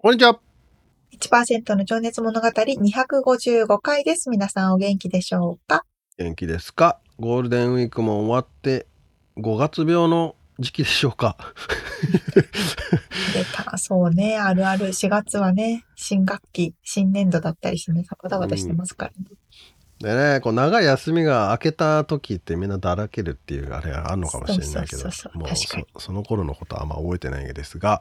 [0.00, 0.38] こんにちは。
[1.10, 4.30] 1%の情熱物語255回です。
[4.30, 5.84] 皆さんお元気でしょうか？
[6.16, 7.00] 元気ですか？
[7.18, 8.86] ゴールデンウィークも終わって
[9.38, 11.36] 5月病の時期でしょうか？
[13.34, 19.36] 出た、そうね、あるある4月はね、新学期、新年度だったりしてね、バタバタしてますからね。
[20.00, 25.04] でね、こう長い休みが明けた時ってみんなだらけるっていうあれがあるのかもしれないけど
[25.34, 28.00] もうその頃のことはあんま覚えてないですが、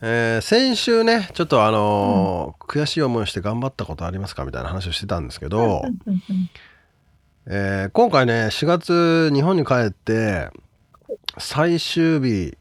[0.00, 5.82] えー、先週ねちょっとあのーうん、悔しい思いをして頑張ったことありますかみたいな話をしてたんですけど、
[7.46, 10.50] えー、今回ね4月日本に帰って
[11.38, 12.56] 最終日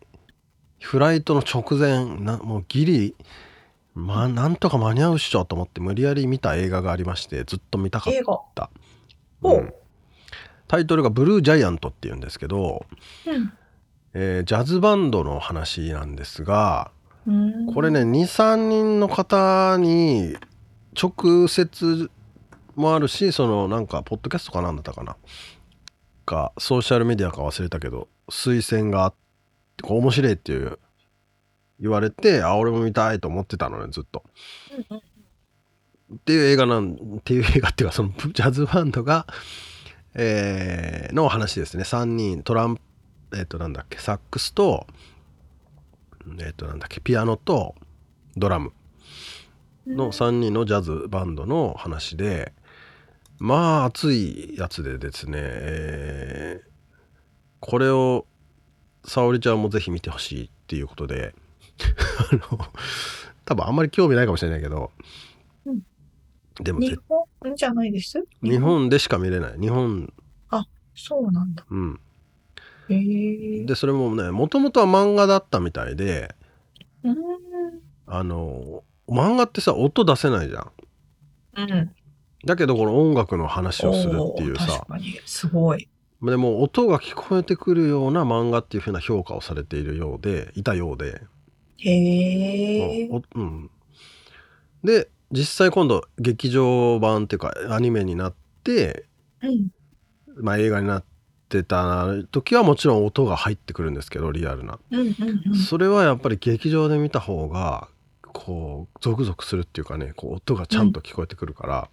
[0.80, 3.16] フライトの直前なもうギリ
[3.94, 8.14] まあなんとか間に合うっしょと思って無理やり見た映画がありましてずっと見たかっ
[8.56, 8.70] た、
[9.42, 9.74] うん、
[10.68, 12.86] タイトルが「ブルージャイアント」っていうんですけど、
[13.28, 13.54] うん、
[14.14, 16.92] えー、ジャズバンドの話なんですが
[17.74, 20.36] これね23人の方に
[21.00, 22.10] 直接
[22.76, 25.16] もあるしそのなんかポッドキャストかなんだったかな？
[26.26, 29.14] かソーシャルメディアか忘れたけど推薦があっ
[29.78, 30.80] て面白いっていう
[31.82, 34.24] 言われて、あ、俺も見たいと思ってたのね、ずっと。
[36.14, 39.26] っていう映画なん、っていう映画っていうか、そのジャズバンドが、
[40.14, 41.84] えー、の話ですね。
[41.84, 42.82] 3人、トランプ、
[43.34, 44.86] えっ、ー、と、なんだっけ、サックスと、
[46.40, 47.76] えっ、ー、と、なんだっけ、ピアノと
[48.38, 48.74] ドラム
[49.88, 52.54] の3人のジャズバンドの話で、
[53.40, 56.70] まあ、熱いやつでですね、えー、
[57.60, 58.28] これを、
[59.04, 61.34] 沙織ちゃんもぜひ見てほしいっていうことで、
[62.32, 62.60] あの
[63.46, 64.92] 多分あんまり興味ないかもしれないけど、
[65.66, 65.82] うん、
[66.62, 68.24] でも日本じゃないです？
[68.42, 69.60] 日本でしか見れない。
[69.60, 70.14] 日本
[70.50, 70.66] あ
[70.96, 71.66] そうなんだ。
[71.70, 72.00] うん。
[72.90, 73.66] へえ。
[73.66, 76.36] でそれもねもともとは漫画だったみたいで
[77.04, 77.16] うん。
[78.08, 80.72] あの漫画ってさ音出せないじゃん。
[81.58, 81.92] うん。
[82.46, 84.68] だけどこの音楽の話をするっていうさ。
[84.68, 85.20] 確かに。
[85.26, 85.88] すごい。
[86.24, 91.22] でも音が聞こえてくるような漫画っていうふうな評価をされているようでいたようで
[91.82, 93.10] へえ。
[93.36, 93.70] うん。
[94.84, 98.34] で、実際今度劇場版っていうかアニメになっ
[98.64, 99.06] て、
[99.42, 99.70] うん、
[100.36, 101.04] まあ映画になっ
[101.50, 105.16] てた時はもちろん音が入ってくるんですけどリアルな、うんうん
[105.48, 107.88] うん、それはやっぱり劇場で見た方が
[108.34, 111.90] こうゾクゾクするっていうかねこう音がちゃんと聞こえてくるから、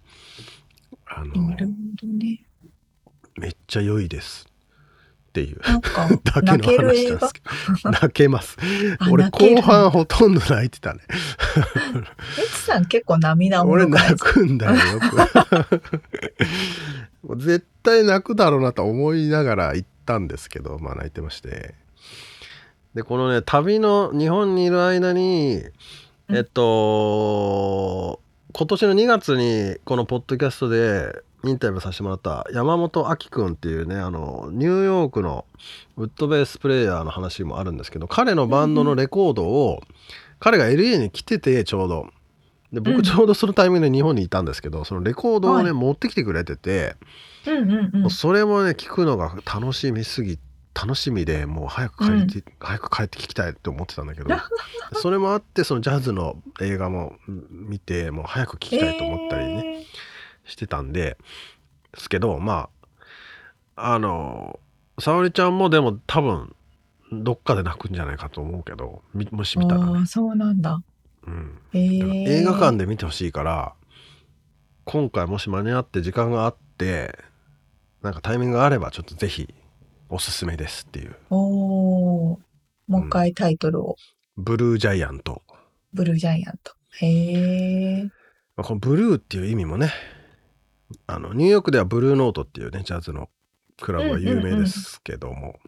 [1.17, 2.45] うん、あの、ね、
[3.37, 4.48] めっちゃ良いです
[5.29, 5.61] っていう。
[6.23, 7.41] だけの話なんですけ
[7.83, 7.91] ど。
[7.91, 8.57] 泣けます。
[9.11, 11.01] 俺後半ほとんど泣いてたね。
[12.37, 14.99] エツさん結構涙俺泣くんだよよ
[17.23, 17.37] く。
[17.37, 21.75] 絶対泣くだろうなと思いながら行ったんですけどまあ泣いてまして。
[22.95, 25.63] でこのね旅の日本にいる間に
[26.31, 28.21] えっと、
[28.53, 35.45] 今年の2月にこのポッドキャストでインタビューさせてもらった山本明君っていうねあのニューヨークの
[35.97, 39.81] ウッドベースプレーヤーの話もあるんですけど彼のバンドのレコードを、
[40.39, 42.07] 彼が LA に来ててちょうど。
[42.71, 46.95] で僕ちょうどそのタイミングで日本にいたんですけど、そのレコードをね、はい、持ってきてくれてて、
[47.47, 50.37] うんうそれもね聞くのが楽しみすぎ
[50.75, 54.29] 楽しみでもう早く帰って、うん、早く帰って聞きたいって思ってたんだけど
[54.93, 57.15] それもあってそのジャズの映画も
[57.49, 60.08] 見てもう早く聞きたいと思ったりね、えー
[60.49, 61.17] してたんで、
[61.91, 62.69] ですけど、ま
[63.75, 64.59] あ、あの、
[64.99, 66.55] 沙織ちゃんもでも多分、
[67.11, 69.01] どっかで泣くんじゃないかと思うけど、
[69.31, 70.81] もし見たら、ね、そうなんだ。
[71.25, 71.59] うん。
[71.73, 73.73] えー、映画館で見てほしいから、
[74.85, 77.17] 今回もし間に合って時間があって、
[78.01, 79.53] なんかタイミングがあればちょっとぜひ
[80.09, 81.15] おすすめですっていう。
[81.29, 82.37] おー。
[82.87, 83.95] もう一回タイトルを、
[84.37, 85.43] うん、ブルージャイアント。
[85.93, 86.73] ブルージャイアント。
[87.01, 88.03] へえ。
[88.55, 89.91] まあ、このブルーっていう意味もね
[91.07, 93.29] あのニューヨークではブルーノートっていうねジャズの
[93.81, 95.59] クラブは有名ですけども、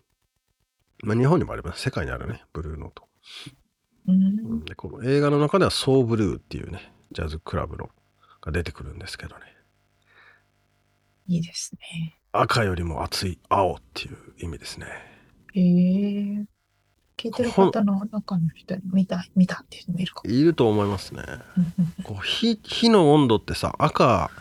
[1.03, 1.81] まあ、日本にもあります。
[1.81, 3.07] 世界にあるねブルーノート、
[4.07, 7.89] うん、でこの映画の中ではソーブルーっていうねジャズクラブの
[8.41, 9.41] が出てくるんですけどね。
[11.27, 12.18] いいですね。
[12.33, 14.88] 赤よりも熱い青っていう意味ですね。
[15.53, 15.63] へえ。
[15.63, 16.45] ー、
[17.18, 21.23] 聞いてる方の中の人に見た見たっていう人もいるかいると思いますね。
[22.03, 24.31] こう火火の温度ってさ赤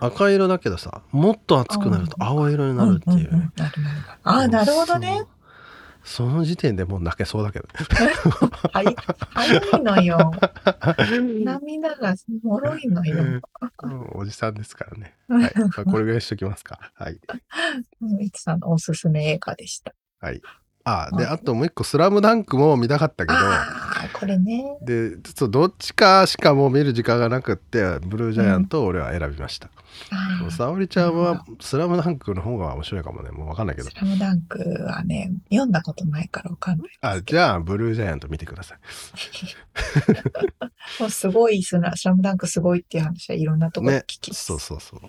[0.00, 3.50] 赤色だけどさもっと熱くなると青色になるっていうね、
[4.24, 5.24] ああなるほどね
[6.08, 7.68] その時点でもう泣けそうだけど。
[8.72, 8.96] はい、
[9.34, 10.32] 早いのよ。
[11.44, 13.42] 涙がもろいのよ。
[14.14, 15.14] おじさんですからね。
[15.28, 15.52] はい。
[15.54, 16.92] まあ、これぐらいしときますか。
[16.94, 17.20] はい。
[18.20, 19.94] いつさんのおすすめ映画でした。
[20.20, 20.40] はい。
[20.88, 23.38] あで、あともう一個、スラムダンクも見たかったけど、
[24.18, 24.64] これね。
[24.82, 29.70] で、ちょっとどっちかしかもう見る時間がなくって、ブルージャイアントを俺は選びました。
[30.42, 33.30] うん、沙織ちゃんは、スラムダンクの方が面白いかもね。
[33.30, 33.90] もうわかんないけど。
[33.90, 36.88] スラムダンクはね、読んだことないからわかんない。
[37.00, 38.78] あ、じゃあ、ブルージャイアント見てください。
[41.00, 45.00] もうすごいスラ、スラムダンクすごいっていう話はいろんなところで聞き、ね、そうそうそう。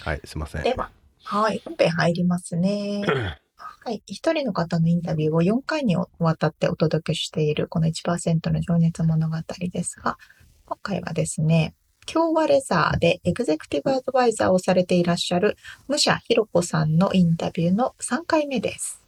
[0.00, 0.62] はい、すいません。
[0.62, 0.90] では、
[1.24, 3.02] はい、本編入りますね。
[3.82, 4.02] はい。
[4.06, 6.06] 一人の方のインタビューを4回にわ
[6.36, 9.36] たってお届けしているこの1%の情熱物語
[9.72, 10.18] ですが、
[10.66, 11.74] 今回はですね、
[12.12, 15.56] 今日はレザーでエグゼクティブアドバイザーをされていらっしゃる
[15.88, 19.00] 武者ひろ子さんのインタビューの3回目です。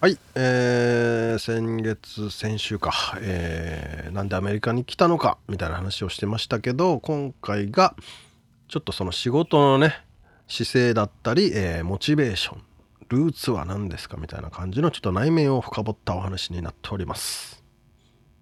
[0.00, 7.94] はい、えー、先月、先週か、えー、なんでアメリカに来たのかみたいな話をしてましたけど、今回が
[8.68, 10.06] ちょっとその仕事のね、
[10.48, 12.62] 姿勢だったり、えー、モチベーション
[13.10, 17.64] ルーツは何ですかみたいな感じのちょっと内面を深掘ったお話になっております。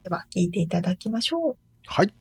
[0.04, 1.56] では聞いていただきましょう。
[1.86, 2.12] はい。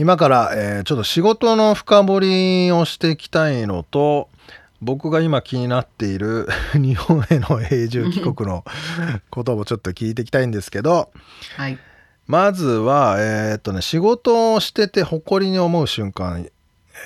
[0.00, 4.30] 今から、えー、ちょっと仕事の深掘りをしていきたいのと
[4.80, 8.64] 僕が今気になっている 日本への永住帰国の
[9.28, 11.10] こともちょっと聞いていきたいんですけど、
[11.54, 11.78] はい、
[12.26, 16.48] まずは、えー、っとね、仕事をしてて誇りに思う瞬間、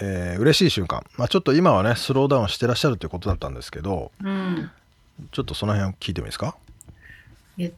[0.01, 4.71] えー、嬉しい瞬間、まあ、ちょっと今はねスローダウンしてらっしゃるということだったんですけど、うん、
[5.33, 6.55] ちょっとその辺を聞いてもいいですか？
[7.59, 7.73] えっ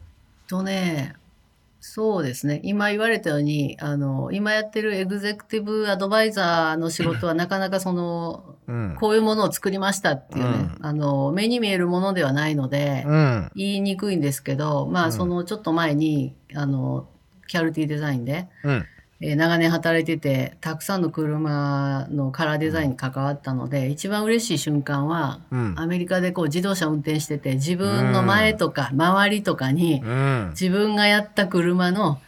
[0.47, 1.15] とね
[1.79, 2.59] そうですね。
[2.63, 17.07] 今言われたように、あの、今やってるエグゼクティブアドバイザーの仕事はなかなかその、うん、こういうものを作りましたっていうね、うん、あの、目に見えるものではないので、うん、言いにくいんですけど、まあ、そのちょっと前に、あの、
[17.47, 18.49] キャルティデザインで、
[19.19, 30.03] えー、長年働いてて、たくさんの車のカラーデザインに関わったので、一番嬉しい瞬間は、うん、アメリカでこう自動車運転してて、自分の前とか周りとかに、
[30.51, 32.19] 自分がやった車の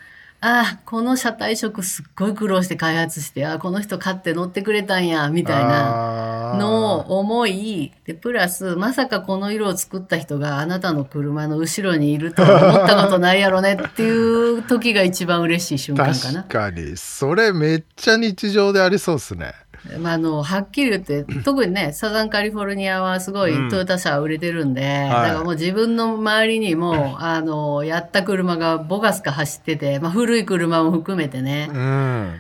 [0.42, 16.44] ああ、この車体色すっごい苦労して開発して、ああ、この人買って乗ってくれたんや、みたいなのを思い、で、プラス、まさかこの色を作った人があなたの車の後ろにいるとは思ったことないやろね っていう時が一番嬉しい瞬間かな。
[16.44, 16.96] 確かに。
[16.96, 19.54] それめっちゃ日常でありそうっすね。
[20.00, 32.36] まあ、あのはっきり言って特にねサザンカリフォルニアはすごいトヨタ車売れてるんで、うん、だからもう自分の周りにも、 あのやった車がボガスか走ってて、まあ、古い車も含めてね、うん、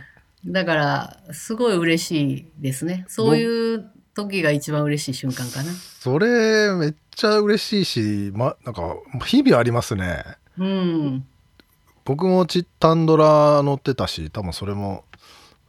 [0.46, 3.06] だからすごい嬉しいですね。
[3.08, 5.72] そういう時が一番嬉しい瞬間かな。
[5.72, 10.24] それめっちゃ嬉しいし、ま、なんか日々ありますね。
[10.58, 11.26] うん。
[12.06, 15.04] 僕もチッタンドラ乗ってたし多分それも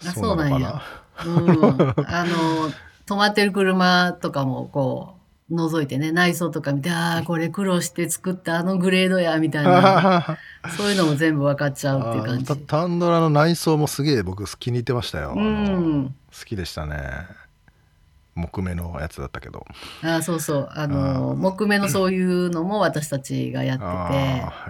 [0.01, 0.83] そうなのかな
[1.27, 2.71] うん、あの
[3.07, 5.17] 止まってる車とかもこ
[5.51, 10.39] う覗いてね内装とか見てああこれ苦労して作ったあのグレードやみたいな。
[10.77, 12.57] そういうのも全部分かっちゃうっていう感じ。
[12.67, 17.27] タンドラの内装もすげえ僕気に入ってましたよ、うん、好きでしたね
[18.35, 19.65] 木目のやつだったけど。
[20.03, 20.69] あそうそう。
[20.73, 24.19] あの木目のそういうのも私たちがやってて。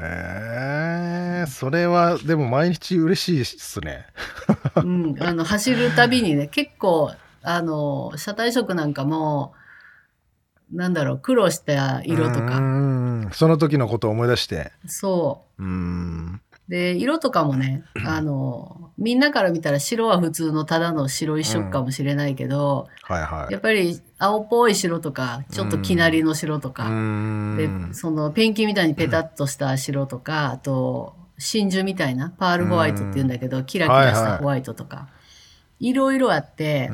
[0.03, 4.07] へえそれはでも毎日嬉しいっすね。
[4.77, 5.17] うん。
[5.21, 7.13] あの走るたびにね結構
[7.43, 9.55] あの車体色なんかも
[10.73, 12.61] なんだろう苦労した色とか。
[13.33, 14.73] その時のことを思い出して。
[14.87, 15.63] そう。
[15.63, 16.41] うん
[16.71, 23.53] で、色とかもね、あの、みんなから見たら白は普通のただの白一色かもしれないけど、うん、はいはい。
[23.53, 35.09] やっぱり青っぽい白とか、ちょっときなりの白とか、で、そのペンキみたいにペタッとした白とか、あと、真珠みたいな、パールホワイトって言うんだけど、キラキラしたホワイトとか、
[35.81, 36.89] いろいろあって、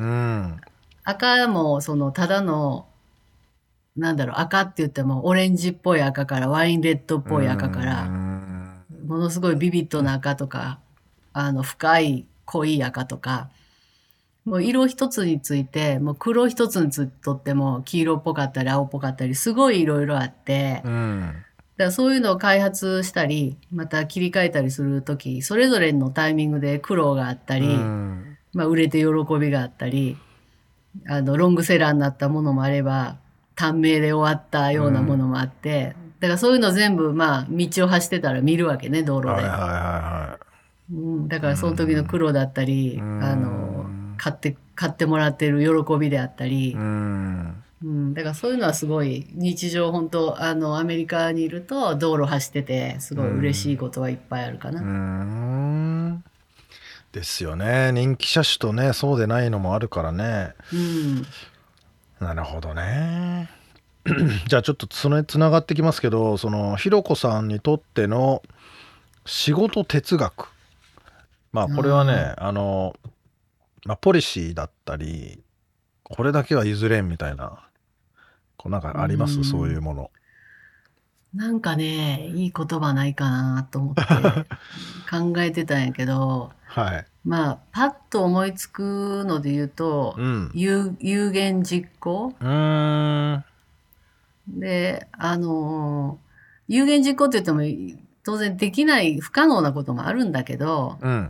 [1.03, 2.87] 赤もそのただの
[3.97, 8.26] なんだろう、赤って言っても、オレンジっぽい赤から、ワインレッドっぽい赤から、
[9.07, 10.79] ものすごいビビッドな赤とか、
[11.33, 13.49] あの、深い濃い赤とか、
[14.45, 21.33] もう色一つについて、もう黒一つにつとっても黄色っぽかったり青っぽかったり、すごいいろいろあって、うん、
[21.77, 29.07] だからそういうのを開発したり、また切り替えたりするとき、それぞれのタイミングで苦労があったり、うん、まあ売れて喜
[29.39, 30.17] びがあったり、
[31.07, 33.17] あの、ロングセラーになったものもあれば、
[33.55, 39.33] 短命で終わったようなものもあって、うん、だからそういうの全部、まあ、道を走ってたら見るわけね、道路で。
[39.33, 40.93] はいはいはいはい。
[40.93, 43.85] うん、だからその時の苦労だったり、うん、あの、
[44.17, 54.81] 買って、買ってもらってる喜びであったり、うん、うん、だからそういうのはすごい日常本当あのアメリカにいると道路走っててすごい嬉しいことはいっぱいあるかな。
[54.81, 56.23] うん
[57.11, 60.53] ですよね人気車種とねそうでないのもあるからね。
[60.73, 61.25] うん
[62.19, 63.49] なるほどね。
[64.47, 68.41] じゃあちょっとそれつながってきますけどそのひろこさんにとっての
[69.25, 70.49] 仕事哲学。
[71.51, 72.95] まあこれはねあの、
[73.85, 75.41] まあ、ポリシーだったり
[76.03, 77.67] これだけは譲れんみたいな
[78.57, 79.43] こうなんかあります？
[79.43, 80.11] そういうもの。
[81.33, 84.01] なんかねいい言葉ないかなと思って
[85.11, 92.33] 考えてたんやけど、はい、まあ、パッと思いつくので言うと、うん、有有言実行？
[94.47, 96.19] で、あの、
[96.67, 97.61] 有言実行って言っても
[98.23, 101.29] 当然できない不可能なこともあるんだけど、うん、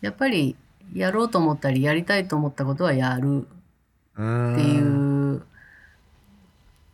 [0.00, 0.56] やっぱり
[0.94, 3.46] やろうと思ったりやりたいと思ったことはやる
[4.12, 5.42] っていう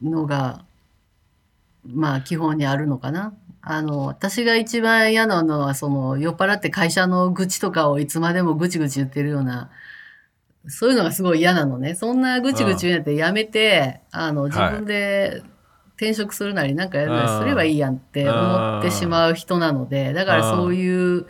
[0.02, 0.64] のが、
[1.86, 3.34] まあ基本にあるのかな。
[3.62, 9.70] あの、私が一番嫌なのは、その、酔っ払って会社の愚痴とかをいつまでもぐちぐち言ってるような、
[10.66, 11.94] そういうのがすごい嫌なのね。
[11.94, 15.42] そんなぐちぐち言うんやってやめて、あの、自分で
[15.96, 21.26] 転職するなりなんかやるなりすればいいやんって思ってしまう人なので、だからそういう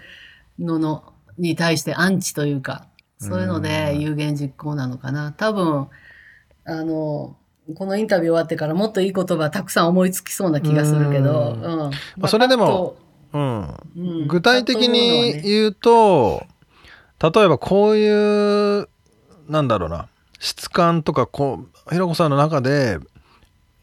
[0.59, 1.05] のの、
[1.39, 2.87] に対してアンチというか、
[3.19, 5.33] そういうので有言実行なのかな。
[5.33, 5.89] 多分、
[6.65, 7.37] あの、
[7.75, 11.79] このインタビュー終わってからもっといい言葉たくさん思いつきそうな気がするけど、うん。
[11.79, 11.91] ま
[12.23, 12.97] あ、それでも、
[13.33, 16.45] うん、具体的に言うと、
[17.23, 18.89] 例えばこういう
[19.51, 20.09] なんだろうな。
[20.39, 22.99] 質感とかこうひろこさんの中で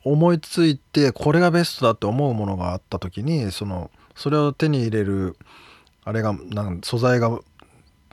[0.03, 5.37] 思いついてこれがベストだって思うものがあった時にそのそれを手に入れる
[6.03, 7.39] あれがなん素材が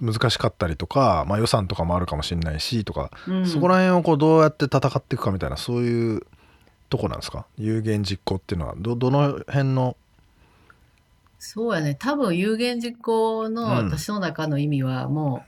[0.01, 6.27] 難しかったりとか、まあ、予算とかもあるかもしれないしとか、うん、そこら辺をこうどうやって戦っていくかみたいなそういう
[6.91, 7.47] とこなんですか？
[7.57, 8.75] 有言実行っていうのは。
[8.77, 9.97] どどの辺の？
[11.39, 11.95] そうやね。
[11.95, 15.43] 多分有言実行の私の中の意味はもう、うん、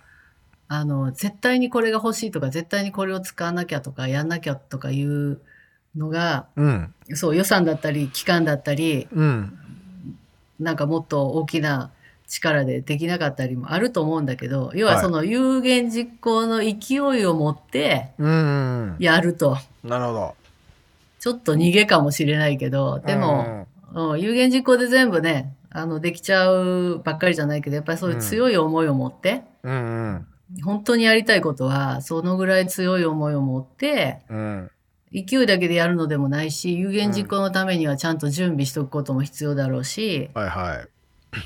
[0.69, 5.41] あの絶対にこれが欲しいとか絶対にこれを使わなきゃとかやんなきゃとかいう
[5.97, 9.59] のが、うん、そう予算だったり期間だったり、うん、
[10.59, 11.91] なんかもっと大きな
[12.27, 18.11] 力でできなかったりもあると思うんだけど、要はその有言実行の勢いを持って
[18.99, 19.57] やると。
[19.85, 20.35] なるほど。
[21.21, 29.77] ちょっと逃げかもしれないけど、でも、うん、有言実行で全部ね、あの、できちゃうばっかりじゃないけど、やっぱりそういう強い思いを持って、うんう
[30.17, 30.27] ん
[30.63, 34.71] 本当にやりたいことは、そのぐらい強い思いを持って、うん、
[35.13, 40.89] 勢いだけでやるのでもないし、有言実行のためにはちゃんと準備しておくことも必要だろうし、はいはい。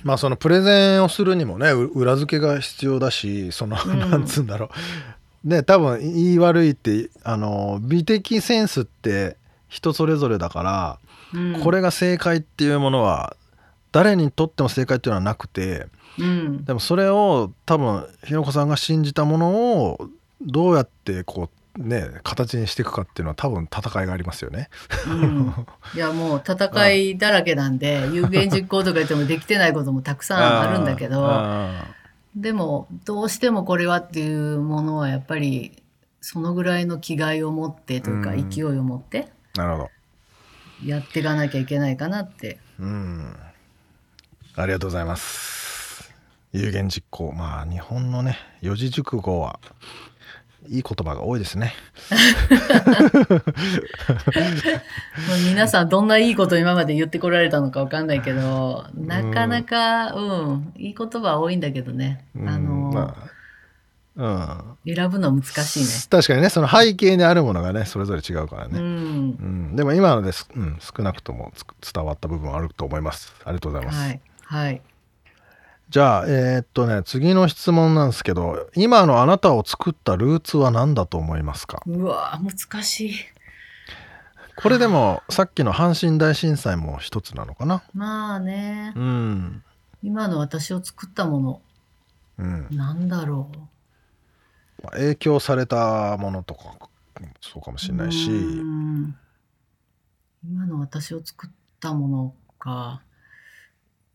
[0.05, 4.71] まあそのプレゼンをするにもね裏付けが必要だしその、うん、なんつうんだろ
[5.45, 5.49] う。
[5.49, 9.37] ね多分言い悪いってあの美的センスって
[9.69, 10.99] 人それぞれだから、
[11.35, 13.37] うん、これが正解っていうものは
[13.93, 15.87] 誰にとっても正解っていうのはなくて、
[16.19, 19.51] うん、でもそれを多分ひろこさんが信じたもの
[19.85, 20.09] を
[20.41, 24.69] どうやってこうね形にしていくかっていうのは多分戦いがありますよね。
[25.07, 25.55] うん、
[25.95, 31.69] いやもう戦いだらけなんで有言実行とか言ってもできてないこともたくさんあるんだけど
[32.37, 35.83] でもどうしてもこれはっていうものはやっぱり
[36.21, 39.91] そのぐらいの気概を持ってというか、勢いを持ってなるほど。
[40.85, 42.59] やっていかなきゃいけないかなって。
[42.79, 43.37] うん。
[44.57, 45.60] ありがとうございます。
[46.53, 49.61] 有言実行まあ日本のね四字熟語は
[50.69, 51.75] いい言葉が多いですね。
[55.49, 62.27] 皆さんどんないいこと今まで言ってこられたのかわかんないけど、なかなか、うん、いい言葉多いんだけどね。
[62.37, 63.17] あの、ま
[64.17, 65.89] あ、うん、選ぶの難しいね。
[66.11, 68.79] 確かにね、その背景にあるものがね、それぞれ違うからね。
[68.79, 68.89] うん、う
[69.73, 71.53] ん、でも今のです、うん、少なくとも
[71.93, 73.35] 伝わった部分はあると思います。
[73.45, 73.99] ありがとうございます。
[73.99, 74.21] はい。
[74.43, 74.83] はい
[75.91, 81.83] じゃあ、えー、っとね、次の質問なんですけど、今のあなたを作ったルーツは何だと思いますか？
[81.85, 83.15] うわ難しい。
[84.55, 87.83] これでも、さっきの阪神大震災も一つなのかな？
[87.93, 88.93] まあね。
[88.95, 89.65] うん。
[90.05, 91.61] 今の私を作ったもの。
[92.39, 92.69] うん。
[92.71, 93.51] なんだろ
[94.85, 94.87] う。
[94.93, 96.77] 影響されたものとか、
[97.41, 98.31] そうかもしれないし。
[100.45, 103.03] 今の私を作ったものか。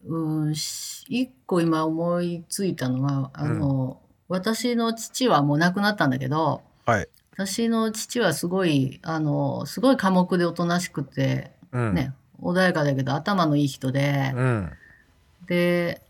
[0.08, 7.08] うん、一個今思いついたのは、あの、私の父はもう亡くなったんだけど、はい。
[7.32, 11.94] 私の父はすごい、あの、すごい寡黙でおとなしくて、うん。
[11.94, 14.72] ね、穏やかだけど頭のいい人で、うん。
[15.48, 16.02] で、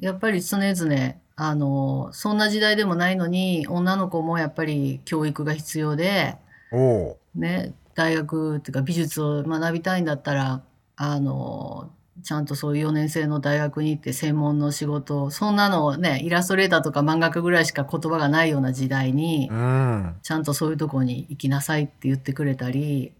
[0.00, 6.36] やっぱり常々、あの、そんな時代でもないのに、女の子もやっぱり教育が必要で、
[6.72, 10.62] おね、大学っていうか美術を学びたいんだったら、
[10.96, 11.90] あの、
[12.22, 23.12] ちゃんとそういう4年生の大学に行って専門の仕事そんなのねイラストレーターとか漫画家ぐらいしか言葉がないような時代に、うん、ちゃんとそういうとこに行きなさいって言ってくれたり、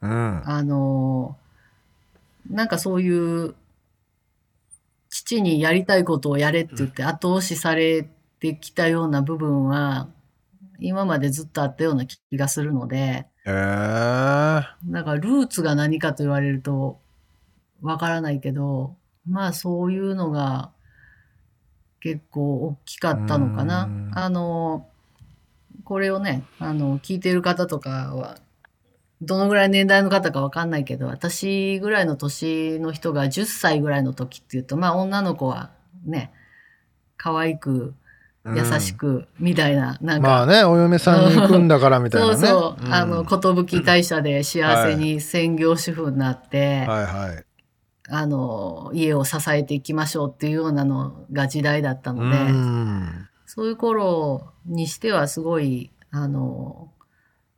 [0.00, 1.36] うん、あの
[2.48, 3.54] なんかそういう
[5.10, 8.08] 父にやりたいことをやれって言って後押しされ
[8.40, 10.08] てきたような部分は
[10.78, 17.01] 今までずっとあったような気がするので、えー、なんかルーツが何かと言われると
[17.82, 18.96] わからないけど、
[19.28, 20.70] まあそういうのが
[22.00, 23.88] 結構大きかったのかな。
[24.14, 24.88] あの、
[25.84, 28.38] これをね、あの、聞いてる方とかは、
[29.20, 35.70] どのぐらい年代の方かわかんないけど、私ぐらいの年の人が10歳ぐらいの時っていうと、まあ女の子は
[36.04, 36.32] ね、
[37.16, 37.94] 可愛く、
[38.44, 40.28] 優しく、みたいな、なんか。
[40.28, 42.34] まあね、お嫁さんに行くんだからみたいなね。
[42.34, 42.84] そうそう。
[42.84, 43.24] うん、あの、
[43.64, 47.44] 寿大社で幸せに専業主婦になって、はいはい。
[48.14, 52.36] あの家を支えていきましょうっていうようなのが時代だったので、
[53.46, 56.92] そういう頃にしてはすごいあの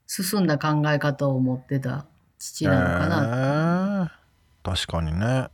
[0.07, 2.07] 進んだ考え方を持ってた
[2.38, 4.12] 父なのかな、
[4.64, 5.48] えー、確かにね。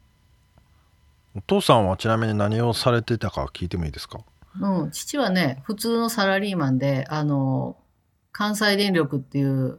[1.34, 4.20] お父さんはちなみに何をされてたか聞いてもいいですか？
[4.60, 7.78] うん、父はね普通のサラリーマンであの
[8.32, 9.78] 関西電力っていう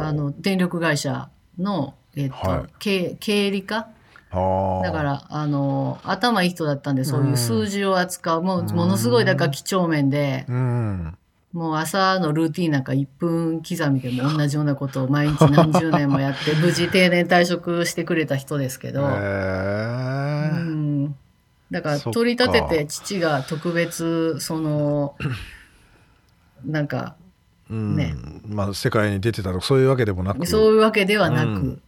[0.00, 1.28] あの電力会社
[1.58, 3.88] の、えっとはい、経経理課
[4.32, 5.46] だからあ。
[5.52, 11.16] の頭いい人だったんでそういう数字を扱う、うん、もうものすごいだから几帳面で、うん、
[11.52, 21.14] もう朝のルーティンなんか1分刻みでも同じようなことを毎日何十年もやって 無事定年退職してくれた人ですけど、うん、
[21.70, 25.14] だから取り立てて父が特別その
[26.64, 27.16] なんか
[27.68, 28.14] ね、
[28.46, 30.44] まあ世界に出てたとかそういうわけでもなく。
[30.44, 31.80] そういうわけではなく、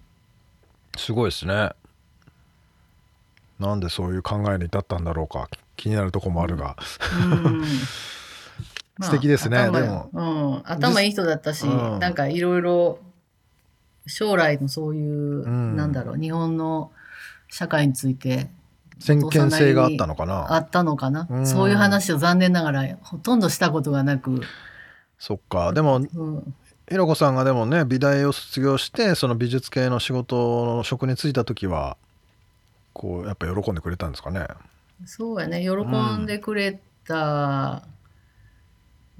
[0.96, 1.72] すごいですね
[3.59, 5.49] なんでそういう考えに至ったんだろうか。
[5.77, 6.77] 気になるとこもあるが、
[9.01, 13.01] 素敵ですね、まあ、でも、うん、頭いい人だったし、うん、なんかいろいろ
[14.07, 16.93] 将来のそういう、うん、なんだろう日本の
[17.49, 18.49] 社会について
[19.01, 20.55] 先見性があったのかな。
[20.55, 24.40] あったのかな、うん、そういう話を残念ながらほとんどしたことがなく。
[25.19, 25.73] そっか。
[25.73, 26.55] でも、うん、
[26.88, 31.97] ひろこさんがでもね美大を卒業してその美術系の仕事の職に就いた時は
[32.94, 34.46] こうやっぱ喜んでくれたんですかね？
[35.04, 35.61] そうやね。
[35.62, 35.72] 喜
[36.16, 37.83] んでくれた、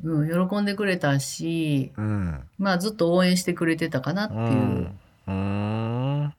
[0.03, 4.41] うん、うん、喜んでくれたし、うん、まあずっと応援してくれてたかなっていう。
[4.47, 6.35] うん、うん。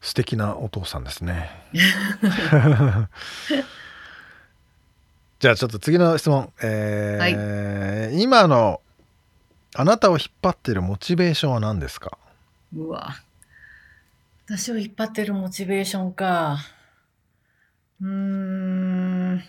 [0.00, 1.50] 素敵なお父さんですね。
[5.40, 8.80] じゃあちょっと次の質問、えー、はい、今の
[9.74, 12.18] あなたを引っ張ってるモチベーションは何ですか？
[12.74, 13.16] うわ
[14.52, 16.58] 私を引っ張ってるモチベーションか。
[18.00, 19.44] うーん。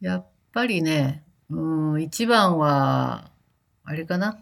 [0.00, 3.32] やっぱりね、うん、一番は、
[3.82, 4.38] あれかな。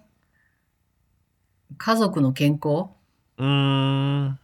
[1.78, 2.88] 家族の健康
[3.38, 4.38] うん。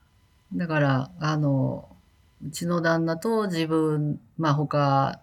[0.55, 1.95] だから、あの、
[2.43, 5.21] うちの旦那と自分、まあ他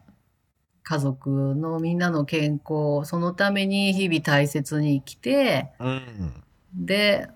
[0.84, 7.28] 家族のみんなの健康そのために日々大切に生きて、うん、で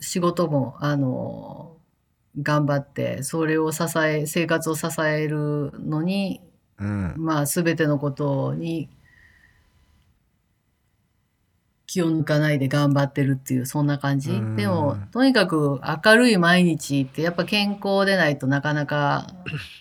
[0.00, 1.76] 仕事もあの
[2.38, 6.40] 頑張って、それを支え、生活を支えるのに、
[6.78, 8.88] うん、まあ、すべてのことに
[11.86, 14.30] 気を抜かないで頑張ってるっていう、そんな感じ。
[14.56, 19.26] でも、とにかく明るい毎日って、やっぱ健康でないとなかなか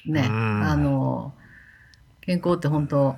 [0.05, 1.33] ね、あの、
[2.21, 3.15] 健康って本当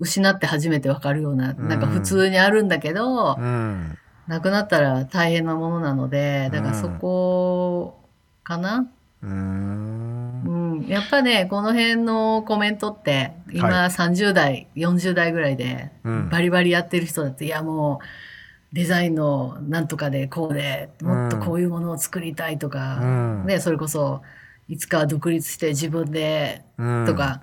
[0.00, 7.98] 失って初めてわかるような、なんか普通にあるんだけど、なくなったら大変なものなので、だからそこ
[8.42, 8.88] かな。
[9.22, 15.90] うん、やっぱね、この辺のコメントって、今30代、はい、40代ぐらいで、
[16.30, 24.22] バリバリやってる人だって、いやもう、デザインのなんとかでこうで、もっとこういうものを作りたいとか、うん、ね、それこそ、
[24.68, 26.64] いつか独立して自分で、
[27.06, 27.42] とか、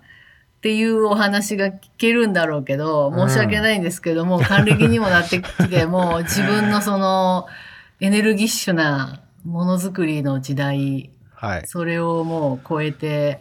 [0.58, 7.48] っていうお話が聞けるんだろうけど、申し訳ないんですけども、還暦にもなってきて、 もう自分のその、
[8.00, 13.40] エネルギッシュなものづくりの時代はい、それをもう超えて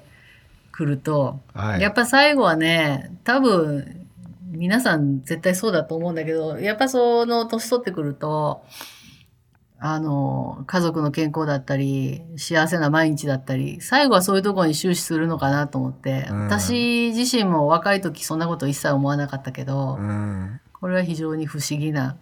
[0.70, 4.06] くると、はい、やっぱ最後はね、多分、
[4.50, 8.64] 皆さん絶対そうだと思うんだけど、やっぱその年取ってくると、
[9.78, 22.16] あの、家族の健康だったり、幸せな毎日だったり、最後はそういうところに終始するのかなと思って、うん、私自身も若い時そんなこと一切思わなかったけど、うん、これは非常に不思議な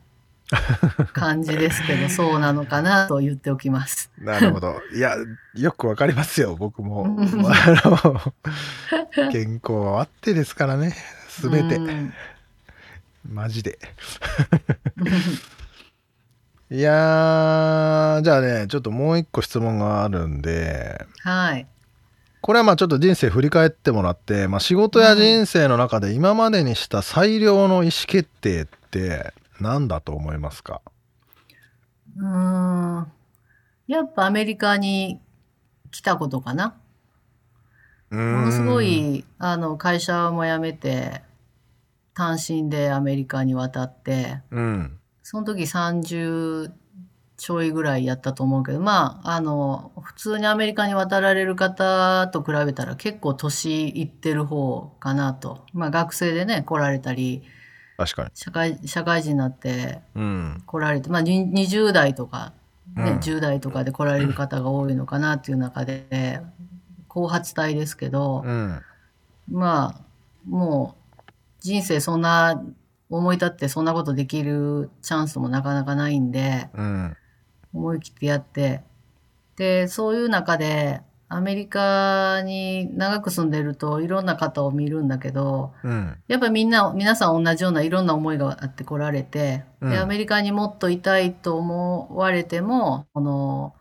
[1.13, 4.11] 感じですけど、 そうなのかなと言っておきます。
[4.19, 4.75] なるほど。
[4.93, 5.17] いや、
[5.55, 7.17] よくわかりますよ、僕も。
[9.31, 10.97] 健康はあってですからね、
[11.29, 11.81] すべて。
[13.29, 13.79] マジで。
[16.75, 21.07] いやじゃあね、ちょっともう一個質問があるんで。
[21.21, 21.69] はい。
[22.41, 30.83] これはまあちょっと人生振り返ってもらって、まあ、仕事や人生の中で今までにした最良の意思決定って何だと思いますか？
[32.17, 33.07] うん。
[33.87, 35.21] やっぱアメリカに
[35.93, 36.75] 来たことかな。
[38.11, 41.23] ものすごい、あの、会社も辞めて、
[42.15, 46.71] 単身でアメリカに渡って、うん、その時30
[47.39, 55.65] ちょいぐらいやったと思うけど、まあ、あの、普通にアメリカに渡られる方と比べたら結構年いってる方かなと。
[55.73, 57.43] まあ、学生でね、来られたり、
[57.97, 58.31] 確かに。
[58.35, 60.01] 社会社会人になって
[60.67, 62.53] 来られて、うん、まあ20代とか、
[62.95, 66.41] ねうん、10代とかで来られる方が多いのかなっていう中で
[67.09, 68.83] 後発隊ですけど、うん、
[69.51, 70.01] まあ
[70.49, 71.23] もう
[71.61, 72.63] 人生そんな
[73.17, 77.17] 思い立ってそんなことできるチャンスもなかなかないんで、うん、
[77.73, 78.83] 思い切ってやって。
[79.57, 93.75] でそういう中でアメリカに長く住んでるといろんな方を見るんだけど、うん、やっぱみんな、皆さん同じようないろんな思いがあって来られて、うん、で、アメリカにもっといたいと思われても、この、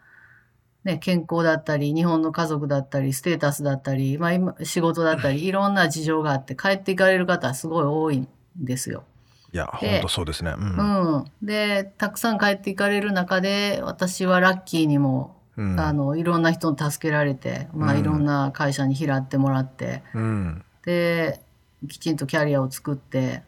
[0.84, 9.04] ね、健康だったり、日本の家族だったり、ステータスだったり、まあ今、仕事だったり、いろんな事情があって帰っていかれる方はすごい多いんですよ。
[9.53, 11.15] いや、本当そうですね、うん。
[11.15, 11.25] うん。
[11.41, 21.39] で、たくさん帰っていかれる中で、私はラッキーにもうん、あのいろんな人に助けられて、まあ、いろんな会社に拾ってもらって、うん、で
[21.87, 23.43] きちんとキャリアを作って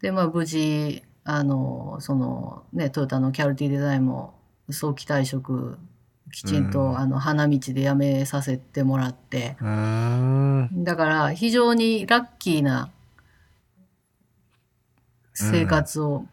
[0.00, 4.34] で、まあ、無事あのその、ね、トヨタのキャルティデザインも
[4.70, 5.78] 早期退職
[6.32, 12.90] きちんと、うん、あの花道で辞めさせてもらって、だから非常にラッキーな
[15.44, 16.26] 生活を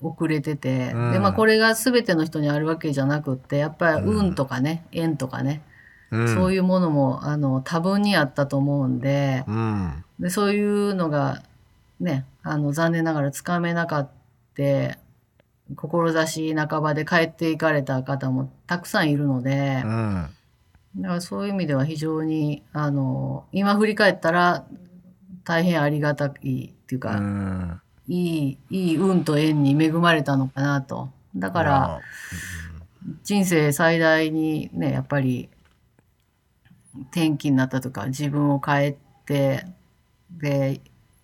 [0.00, 5.62] 遅れてて、うん、でまあこれが全ての人にあるわけじゃなくってやっぱり運とかね、うん、縁とかね、
[6.10, 9.44] うん、そういうものもあの多分にあったと思うんで,、
[10.18, 11.42] でそういうのが
[12.00, 14.22] ねあの残念ながらつかめなかった
[15.76, 19.82] 志半ばで帰っていかれた方もたくさんいるので、
[20.96, 24.66] だからそういう意味では非常にあの今振り返ったら
[25.44, 27.81] 大変ありがたいっていうか、
[28.12, 31.08] いい、いい運と縁に恵まれたのかなと。
[31.34, 32.00] だから、
[33.24, 35.48] 人生最大にね、やっぱり、
[37.10, 39.64] 転機になったとか、自分を変えて、
[40.30, 40.82] で、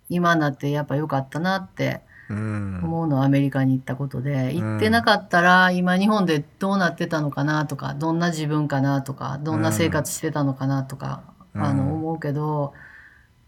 [0.09, 11.21] 今になってやっぱ良かったなって思うのはアメリカに行ったことで、行ってなかったら今日本でどうなってたのかなとか、どんな自分かなとか、どんな生活してたのかなとか、
[11.53, 12.73] あの思うけど、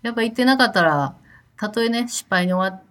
[0.04, 1.16] やっぱ行ってなかったら、
[1.58, 2.91] たとえね、失敗に終わって、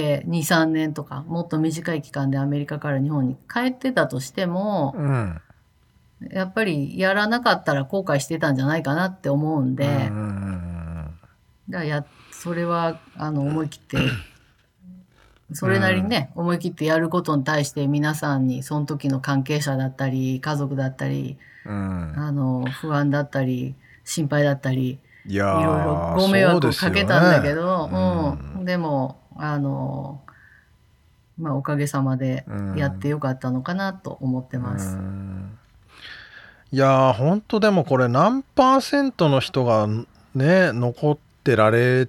[0.00, 5.40] 2、3年とか、もっと短い期間でアメリカから日本に帰ってたとしても、うん、
[6.30, 11.10] やっぱりやらなかったら後悔してたんじゃないかなって思うんで、うん、
[11.68, 13.98] だからや、それは、あの、思い切って、
[15.52, 23.74] それなりにね、思い切ってやることに対して皆さんに、その時の関係者だったり、家族だったり、あの不安だったり
[24.04, 30.20] 心配だったりいろいろご迷惑をかけたんだけど、うね、うん、でもあの
[31.38, 32.44] まあおかげさまで
[32.76, 34.98] やってよかったのかなと思ってます。
[36.70, 39.86] いや本当でもこれ何パーセントの人が
[40.34, 42.08] ね残ってられ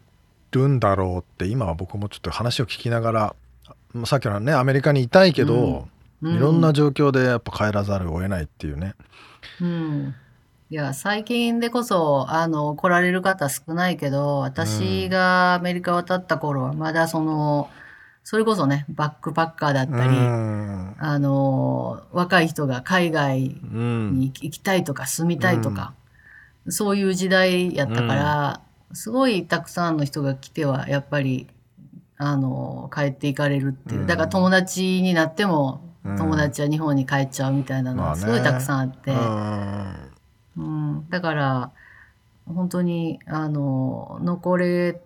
[0.51, 3.35] るんだろうって今は僕もちょっと話を聞きながら
[4.05, 5.87] さっきのねアメリカにいたいけど、
[6.21, 8.93] うん、いろんな状況でやっぱ帰らざるを得ないっていうね。
[9.61, 10.15] うん
[10.73, 17.69] いや、最近でこそ、あの、来られる方少ないけど、私がアメリカ渡った頃は、まだその、
[18.23, 25.93] それこそね、バックパッカーだったり、あの、若い人が海外に行きたいとか住みたいとか、
[26.67, 28.61] そういう時代やったから、
[28.93, 31.45] すごいたくさんの人が来ては、やっぱり、
[32.17, 34.07] あの、帰っていかれるっていう。
[34.07, 40.12] だから友達になっても、友達は日本に帰っちゃうみたいなのがすごいたくさんあって、うん、
[41.09, 41.71] だから
[42.45, 45.01] 本当にあの残れ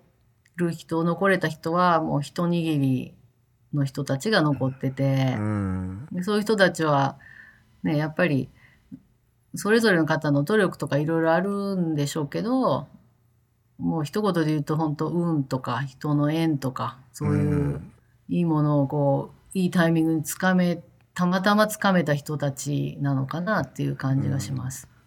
[0.56, 3.14] る人残れた人はもう一握り
[3.72, 7.16] の人たちが残ってて、うん、そういう人たちは
[7.82, 8.48] ねやっぱり
[9.54, 12.86] それぞれの方の努力とかいろいろあるんでしょうけど
[13.78, 17.80] もう一言で言うと本当運とか人の縁とかそういう
[18.28, 20.82] いいものをこういいタイミングにつかめ
[21.14, 24.88] たまたまつかめた人たちなのかなっていう感じがします。
[24.92, 24.97] うん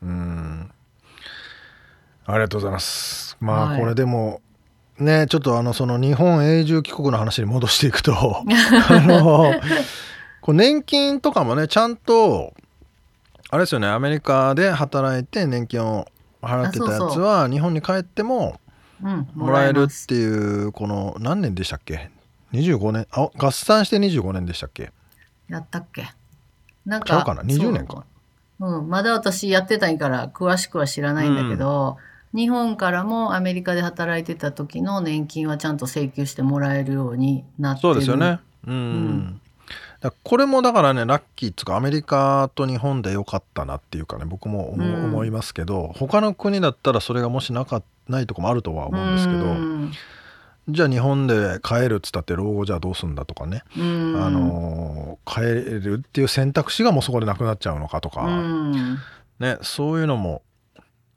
[2.31, 3.37] ありがとうございます。
[3.39, 4.41] まあ、はい、これでも
[4.97, 8.13] ねちょっとあのその日本永住帰国の話に戻していくと
[8.89, 9.53] あの
[10.41, 12.53] こう年金とかもねちゃんと
[13.49, 16.07] あれですよねアメリカで働いて年金を
[16.41, 18.59] 払ってたやつは日本に帰っても
[19.35, 22.09] もらえるっていうこの何年でしたっけ
[22.53, 23.07] ？25年？
[23.11, 24.91] あ合算して25年でしたっけ？
[25.49, 26.07] やったっけ？
[26.85, 28.05] なんかちゃうかな？20年か
[28.61, 31.97] うん、まだ私やってたんから詳しくは知らないんだけど、
[32.31, 37.81] うん、日本からもアメリカで働いてた時の年金はちゃんと請求してもらえるようになってる。
[37.81, 38.39] そうですよね。
[38.67, 39.41] うん、うん。
[40.23, 49.91] これもだからねラッキーっつうかアメリカと日本でよかったなっていうかね僕も思,、いますけど他の国だったらそれがもしなかないとこもあるとは思うんですけど、うん
[50.69, 53.79] じゃあ日本で帰るっつったって老後じゃあどうすんだとかね、あ
[54.29, 58.27] の帰るっていう選択肢がもうそこでなくなっちゃうのかとか、
[59.39, 60.43] ね、そういうのも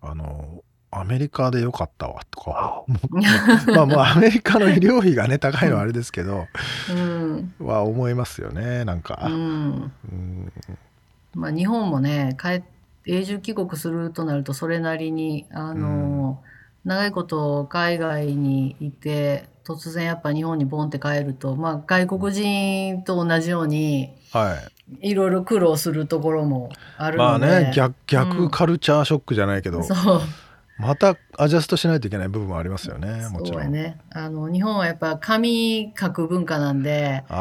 [0.01, 2.85] あのアメリカでよかったわとか。
[3.75, 6.47] まあもうアメリカの医療費がね高いのはあれですけど、
[6.91, 9.27] うん、は思いますよねなんか。
[9.27, 9.93] うん、
[11.35, 12.63] まあ、日本もね帰
[13.07, 16.54] 永住帰国するとなるとそれなりにあの、うん
[16.85, 24.59] 長いこと海外にいて突然やっぱ日本にボンって帰ると、まあ、外国人と同じように、は
[25.01, 27.47] い、いろいろ苦労するところもあるので。
[27.47, 30.21] まあね逆逆カルチャーショックじゃないけど、うん、そう。
[30.77, 33.71] またアジャストしないといけない部分もありますよねもちろん。
[33.71, 37.33] ね、あの日本はやっぱ紙書く文化なんで市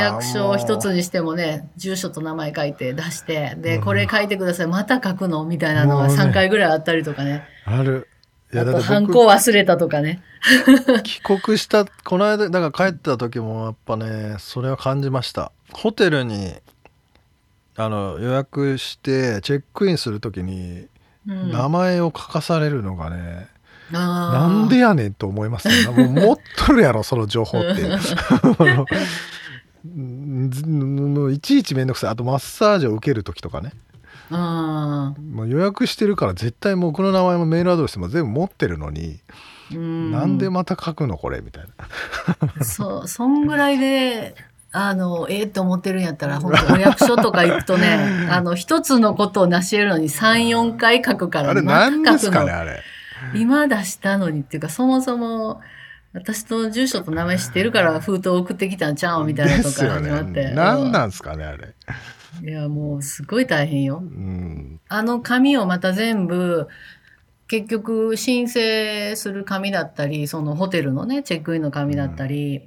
[0.00, 5.44] 役所一つにしてもね住所と名前書いて出してで、これ書いてくださいまた書くの？
[5.44, 7.44] みたいなのが3回ぐらいあったりとかね。
[7.66, 8.08] ある
[8.52, 10.22] いやだってハンコ忘れたとかね。
[11.04, 15.52] 帰国したこの間だから帰った時もやっぱねそれは感じました。
[15.72, 16.54] ホテルに
[17.76, 20.86] あの予約してチェックインする時に
[21.26, 23.48] 名前を書かされるのがね、
[23.90, 27.82] うん、なんでやねんと思いますね もう持っとるやろその情報って。
[31.32, 32.10] いちいち面倒くさい。
[32.10, 33.72] あとマッサージを受ける時とかね。
[33.72, 33.87] あ
[34.30, 39.20] もう予約してるから絶対僕の名前もメールアドレスも全部持ってるのに
[39.74, 40.10] ん。
[40.10, 41.64] なんでまた書くのこれみたい
[42.58, 42.64] な。
[42.64, 44.34] そそんぐらいで
[44.70, 47.98] あのええー、と思ってるんやったら本当お役所とか行くとね
[48.30, 52.82] あの一つのことを成し得るのに34回書くからあれ何ですかねあれ。
[53.34, 55.60] 今出したのにっていうかそもそも
[56.12, 61.74] 私の住所と名前知ってるから封筒送ってきたんちゃうみたいなとか始まって、ね、何なんですかねあれ
[62.42, 63.98] いや、もうすごい大変よ。
[64.02, 66.68] うん、あの紙をまた全部、
[67.48, 72.62] 結局申請する紙だったり、そのホテルのね、チェックインの紙だったり、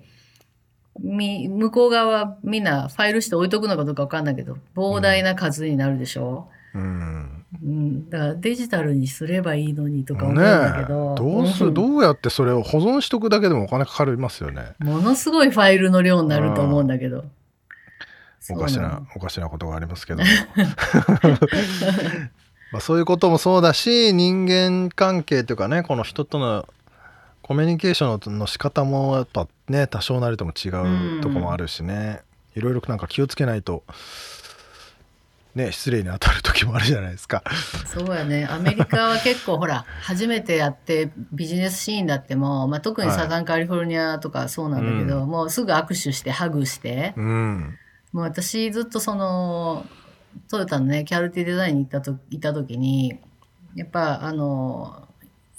[1.01, 6.49] うん、み向こう側はみんなファイルして置いとくのかどうかわかんないけど、膨大な数になるでしょ。
[6.73, 14.73] うん、うん、だからデジタルにすればいいのにとか思うんだけど、ね、どうする、どうやってそれを保存しとくだけでもお金かかりますよね。
[14.79, 17.25] ものすごいファイルの量になると思うんだけど、
[18.49, 20.23] おかしなおかしなことがありますけど
[22.71, 26.67] まあそういうこともそうだし人間関係というかねこの人との
[27.41, 32.21] コミュニケーションの仕方もやっぱね多少なりとも違うとこもあるしね、
[32.55, 33.83] いろいろなんか気をつけないと
[35.55, 37.43] ね失礼に当たる時もあるじゃないですか。
[37.85, 38.47] そうやね。
[38.49, 47.77] アメリカは結構ほら 初めてやってビジネスシーンだっても、まあ、特にサザンカリフォルニアとかそうなんだけど、はい、もうすぐ握手してハグして、うん、
[48.11, 49.85] もう私ずっとその
[50.49, 53.19] トヨタのねキャルティデザインに行ったと行った時に
[53.75, 55.07] やっぱあの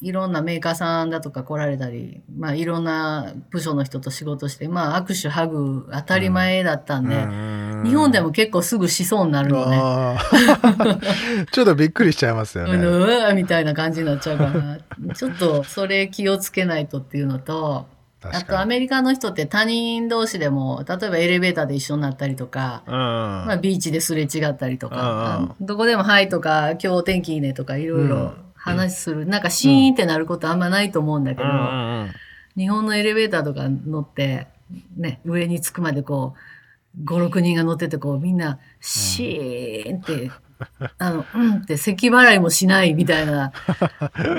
[0.02, 10.18] いろんなメーカーさんだとか来られたり、まあ、いろんな部署の人と仕事して、まあ、握手、ハグ、当たり前だったんで、うん、日本でも結構すぐしそうになるのね。
[11.52, 12.74] ちょっとびっくりしちゃいますよね。
[12.84, 17.86] うわみたいな感じになっちゃうから、ちょっとそれ気をつけないとっていうのと、
[18.30, 32.10] あとアメリカの人って他人同士でも、例えばエレベーターで一緒になったりとか、まあ、ビーチですれ違ったりとか、どこでもはいとか、今日天気いいねとかいろいろ話する、うん、なんかシーンってなることあんまないと思うんだけど、うん、
[32.56, 34.46] 日本のエレベーターとか乗って、
[34.96, 40.30] ね、上に着くまでこう、5、6人が乗っててこう、みんな、シーンって、
[40.98, 43.52] あの、うんって咳払いもしないみたいな、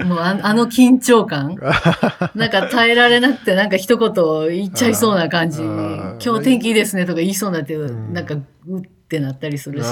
[0.05, 1.55] もうああの緊張感。
[2.35, 4.13] なんか耐えられなくて、なんか一言
[4.49, 8.35] 言っちゃいそうな感じ、今日天気いいですねとか言いそうになって、なんか、
[8.67, 9.85] うっってなったりするし。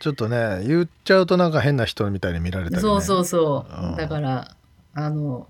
[0.00, 4.54] ちょっとね言っちゃうとなんか変な人みたいに見られたり、ね、そうそうそう、うん、だから
[4.94, 5.46] あの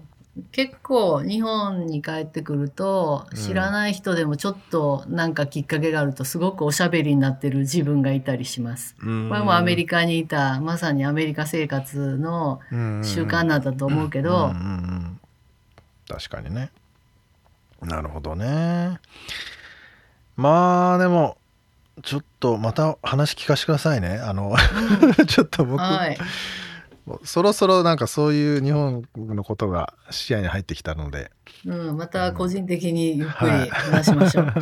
[0.52, 8.96] 結構日本に帰ってくると知らない人でもちょっとなんかきっかけがあるとすごくおしゃべりになってる自分がいたりします。
[9.00, 14.52] これもアメリカにいたまさにアメリカ生活の習慣なんだと思うけど。
[16.08, 16.70] 確かにね。
[17.82, 18.98] なるほどね。
[20.36, 21.36] まあでも
[22.02, 24.18] ちょっとまた話聞かせてくださいね。
[24.18, 26.18] あの、うん、 ちょっと僕、はい、
[27.24, 31.30] そろそろなんかそういう日本のことが視野に入ってきたので。
[31.66, 34.44] うん、また個人的にゆっくり話しましょう。
[34.44, 34.54] はい、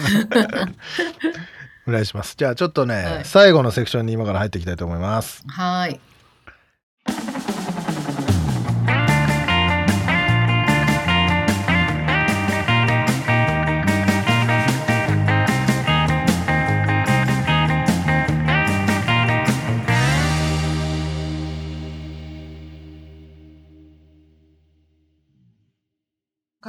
[1.89, 2.35] お願いします。
[2.37, 5.45] じゃあちょっとね、はい、最後のセクションに今から入っていきたいと思います。
[5.47, 6.01] はい。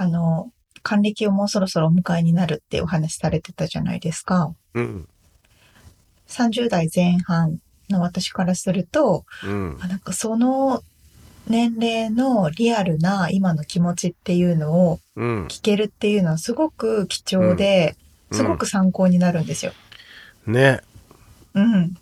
[0.10, 4.54] の、還暦をもうそろそろお迎えになるってお話されてたじゃないですか。
[4.74, 5.08] うん。
[6.28, 10.84] 30代前半の私からすると、うん、なんかその
[11.48, 17.95] 年齢のリアルな今の気持ちっていうのを聞けるっていうのはすごく貴重で、
[18.32, 19.74] すごく参考になるんですよ。
[20.45, 20.82] ね。
[21.56, 21.98] うん。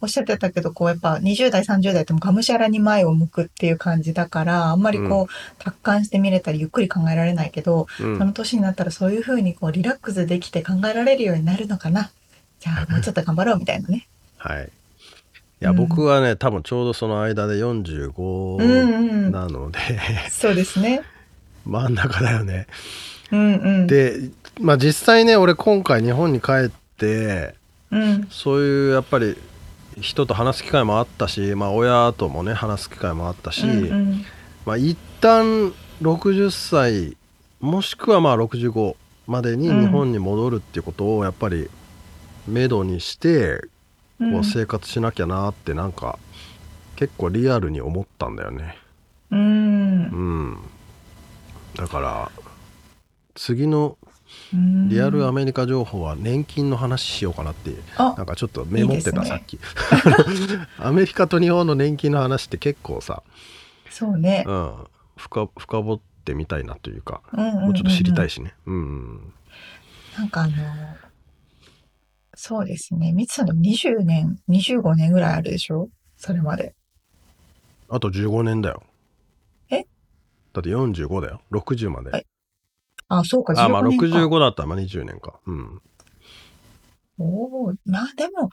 [0.00, 12.10] おっしゃってたけど、こうやっぱ20代、30代ってもがむしゃらに前を向くっていう感じだから、あんまりこう、達観して見れたりゆっくり考えられないけど、うん、その年になったらそういうふうにこうリラックスできて考えられるようになるのかな。
[12.60, 14.06] じゃあ もうちょっと頑張ろうみたいなね。
[14.36, 14.64] はい。
[14.64, 21.02] いや、うん、僕はね、多分ちょうどその間で45なので、うんうん、そうですね。
[21.66, 22.66] 真ん中だよね。
[23.30, 24.30] うんうん、で、
[24.60, 27.54] まあ実際ね、俺今回日本に帰って、
[27.90, 29.36] うん、そういうやっぱり
[30.00, 34.24] 人と話す機会もあったし、まあ、親ともね話す機会もあったし、うんうん、
[34.64, 37.16] まあ、一旦60歳
[37.60, 41.68] もしくはまあ65までに日本に戻るっていうことをやっぱり
[42.46, 43.60] めどにして
[44.18, 46.18] こう生活しなきゃなってなんか
[46.96, 48.76] 結構リアルに思ったんだよね。
[49.30, 49.42] うん、う
[50.54, 50.58] ん、
[51.76, 52.32] だから
[53.34, 53.96] 次の
[54.52, 59.58] リアルアメリカ情報は年金の話しようかなってなんかちょっとメモってた、ね、さっき。
[60.78, 63.22] アメリカと日本の年金の話って結構さ
[63.90, 64.74] そうね、うん、
[65.16, 68.54] 深深掘ってみたいなというか、うんうんうんうん、もうちょっと知りたいしね。
[68.66, 69.32] うん、
[70.16, 70.52] なんかあの
[72.34, 73.12] そうですね。
[73.12, 75.90] みつさんでも20年25年ぐらいあるでしょ？
[76.16, 76.74] それまで。
[77.90, 78.82] あと15年だよ。
[79.70, 79.86] え？
[80.52, 81.40] だって45だよ。
[81.50, 82.24] 60まで
[83.08, 83.68] あ、そうか、15年か。
[83.68, 83.90] あ、まあ
[84.22, 85.40] 65だったらまあ20年か。
[85.46, 85.80] うん。
[87.18, 87.24] お
[87.68, 88.50] おまあでも、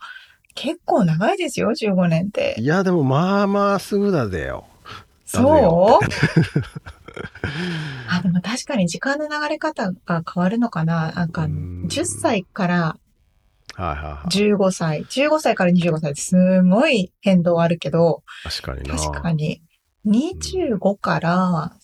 [0.54, 2.56] 結構長いですよ、15年って。
[2.58, 4.64] いや、でもまあまあすぐだぜよ。
[5.26, 6.04] そう？
[8.08, 11.12] あ、でも確かに時間の流れ方が変わるのかな。
[11.12, 12.96] なんか、10歳から
[14.30, 18.96] 15歳、15歳から25歳ってすごい変動あるけど、確かにな。
[18.96, 19.60] 確かに。
[20.06, 21.76] 25から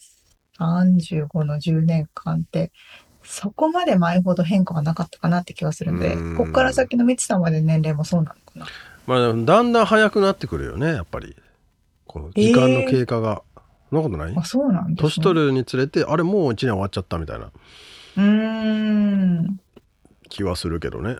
[0.63, 2.73] 35の10年間って、
[3.25, 8.67] そこまで前ほど変化がなかったかなって気がするんで、ここから先のミツさんまで年齢もそうなのかな。
[9.07, 11.37] まあ、だんだん早くなってくるよね、やっぱり。
[12.07, 13.43] この時間の経過が。
[13.57, 14.35] えー、そんなことない？
[14.37, 17.51] あ、そうなんね、年取るにつれて、あれもう1年終わっちゃったみたいな。
[18.17, 19.61] うん。
[20.29, 21.17] 気はするけどね。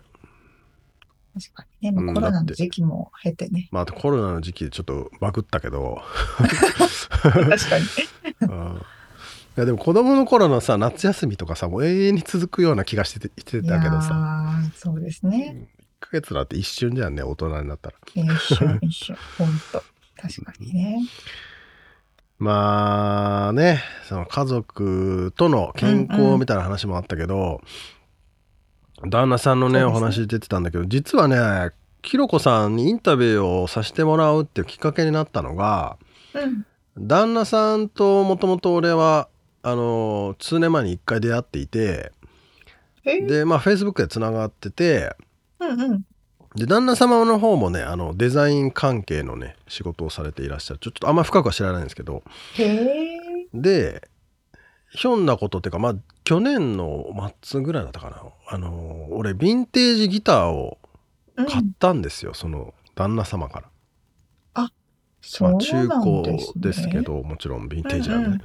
[1.33, 3.69] 確かにね、まあ、コロナの時期も経てね。
[3.71, 6.01] まあ、コロナの時期でちょっとバグったけど。
[7.23, 7.85] 確かに。
[8.41, 8.81] うん
[9.55, 14.55] いやでも子供の頃のさ夏休みとかさもう永遠に続くような気がしててしてたけどさ。
[14.75, 15.67] そうですね。
[15.79, 17.95] 1ヶ月だって一瞬じゃんね大人になったら。
[18.15, 19.15] 一瞬一瞬。
[19.37, 19.83] ほんと
[20.19, 20.97] 確かにね。
[22.39, 27.61] まあねその家族との健康みたいな話もあったけど、
[28.97, 35.97] うんうん、旦那さんのね、ね、お話出てたんだけど実はねひろこさんにインタビューをさせてもらうっていうきっかけになったのが、
[36.33, 36.65] うん、
[36.97, 39.29] 旦那さんともともと俺は
[39.63, 42.11] あの数年前に1回出会っていて
[43.03, 45.15] でまあフェイスブックでつながってて、
[45.59, 46.05] うんうん、
[46.55, 50.79] で旦那様の方もねあのデザイン関係のね仕事をされていらっしゃる。
[50.79, 52.23] ちょっとあんま深くは知らないんですけど。
[53.53, 54.07] で
[54.91, 57.05] ひょんなことっていうかまあ去年の
[57.41, 58.21] 末ぐらいだったかな。
[58.49, 60.77] あの俺ヴィンテージギターを
[61.35, 63.69] 買ったんですよ、うん、その旦那様から。
[64.55, 64.69] あ
[65.21, 68.27] そう、ね、まあ、中古ですけどもちろんヴィンテージなんでね。
[68.27, 68.41] うんうん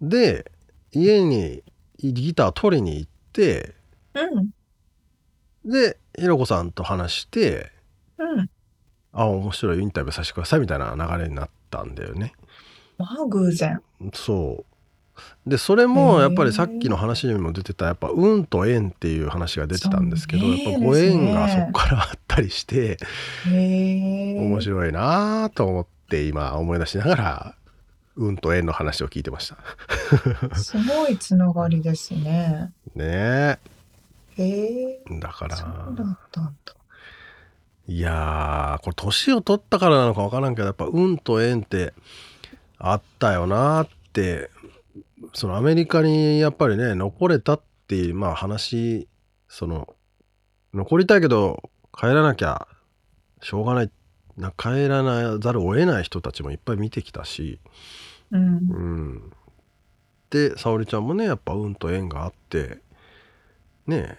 [0.00, 0.50] で
[0.92, 1.62] 家に
[1.98, 3.74] ギター取りに行って、
[4.14, 7.70] うん、でひろこさんと話して、
[8.18, 8.50] うん、
[9.12, 12.32] あ面白いインタビューさせてくださいみたいな流れになったんだよね。
[12.98, 13.80] まあ偶然
[14.14, 14.76] そう。
[15.46, 22.98] でそれもやっぱりさっきの話にも出てたやっぱ運と縁っていう話が出てたんですけどやっぱご縁がそこからあったりして
[23.46, 27.54] 面白いなと思って今思い出しながら
[28.16, 30.56] 運と縁の話を聞いてました。
[30.56, 32.72] すごいつながりですね。
[32.94, 33.58] ねえ。
[34.36, 34.48] へ
[34.92, 35.04] え。
[35.20, 35.56] だから。
[35.56, 36.76] そうだったんだ。
[37.88, 41.94] いやこれ年を取ったからなのか分からんけどやっぱ運と縁って
[42.78, 44.50] あったよなって
[45.34, 49.06] そのアメリカにやっぱりね残れたっていうまあ話
[49.48, 49.94] その
[50.74, 51.62] 残りたいけど
[51.96, 52.66] 帰らなきゃ
[53.40, 53.90] しょうがない
[54.36, 57.60] な帰らなざるを得ない人たちもいっぱい見てきたし、
[58.30, 59.32] うん、うん、
[60.30, 62.78] で沙織ちゃんもねやっぱ運と縁があって
[63.86, 64.18] ね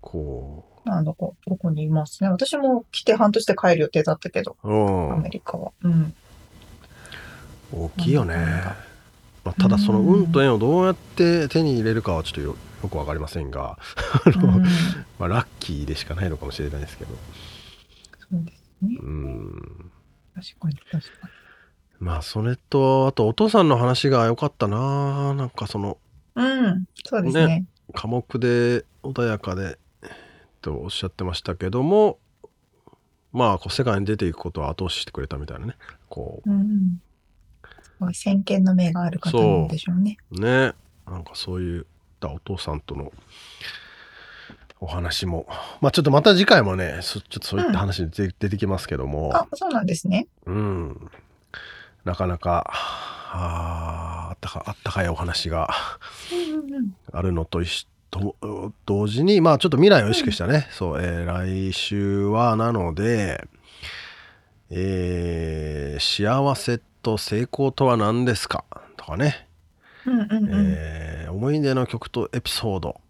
[0.00, 0.70] こう。
[0.90, 2.30] あのこここにいますね。
[2.30, 6.14] 私も来て半年で帰る予定だったけど、うん、アメリカは、うん、
[7.72, 8.36] 大きいよね、
[9.44, 13.78] まあ、ただその運と縁をどうやって手に入れるかはちょっとよよく分かりませんが
[15.18, 17.14] まあ、ラッキーでしかないのかもしれないですけど。
[18.30, 18.96] そうですね。
[19.02, 19.90] うん。
[20.34, 21.39] 確かに確かに
[22.00, 25.34] まあそれとあとお父さんの話が良かったな。
[25.34, 25.98] なんかその
[26.34, 26.84] うん。
[27.04, 27.46] そうですね。
[27.46, 29.78] ね寡黙で穏やかで
[30.62, 32.18] とおっしゃってましたけども
[33.32, 35.76] まあこう世界に出ていくことは後押ししてくれたみたいなね。
[36.08, 40.16] こう、うん、先見の明がある方なんでしょうね。
[40.30, 40.72] ね。
[41.06, 41.84] なんかそういっ
[42.18, 43.12] たお父さんとの
[44.80, 45.46] お話も。
[45.82, 50.26] まあちょっとまた次回もねちょっとそういった話出てきますけども、あそうなんですね。
[50.46, 51.10] うん
[52.04, 55.70] なかなかああったかあったかいお話が
[57.12, 57.60] あるのと
[58.10, 58.36] と
[58.86, 63.46] 同時にまあちょっと未来を意識したね、うん、そう、えー、来週はなので、
[64.70, 68.64] えー、幸せと成功とは何ですか？
[68.96, 69.46] とかね、
[70.06, 73.00] うんうんうん、えー、思い出の曲とエピソード。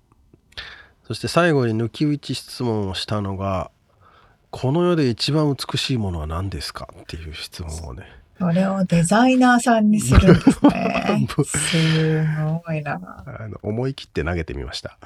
[1.06, 3.70] そして最後に抜き打ち質問をしたのが
[4.50, 6.88] この世で一番美しいものは何ですか？
[7.00, 8.04] っていう質問をね
[8.40, 11.28] それをデザイナーさんにするんですね。
[11.44, 12.24] す
[12.64, 12.98] ごいな。
[13.26, 14.98] あの思い切って投げてみました。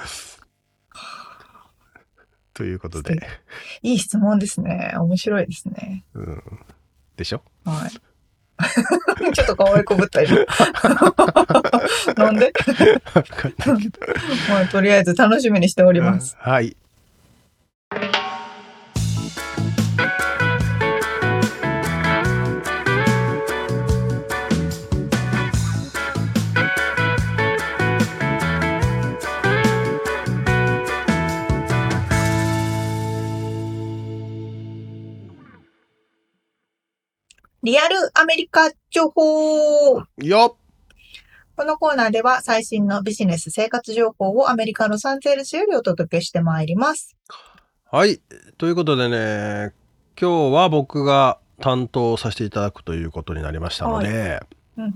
[2.55, 3.21] ということで。
[3.83, 4.95] いい質問ですね。
[4.97, 6.05] 面白いですね。
[6.15, 6.43] うん。
[7.17, 7.43] でしょ？
[7.65, 7.91] はい。
[9.35, 10.37] ちょっと可愛いこぶった今。
[12.17, 12.53] なんで？
[14.49, 16.37] まあ、とりあえず楽しみにしております。
[16.41, 16.77] うん、はい。
[37.65, 40.03] リアルアメリカ情報。
[40.19, 40.59] よ
[41.57, 47.17] このコーナーでは最新のビジネス生活情報をアメリカ・ロサンゼルスよりお届けしてまいります。
[47.91, 48.21] はい。
[48.59, 49.73] ということでね、
[50.21, 54.41] 今日は僕が担当させていただくということになりましたので、はい。
[54.77, 54.95] うんうん、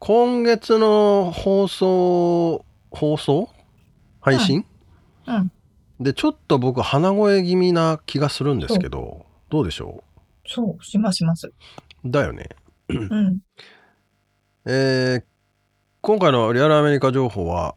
[0.00, 3.50] 今月の放送、放送？
[4.20, 4.66] 配信、
[5.28, 5.52] うん、うん、
[6.00, 10.07] で、ちょっと僕鼻声気味な気がするんですけど、どうでしょう？
[10.48, 11.52] そう、しますします。
[12.04, 12.48] だよね。
[12.88, 13.38] うん。
[14.64, 15.24] えー、
[16.00, 17.76] 今回のリアルアメリカ情報は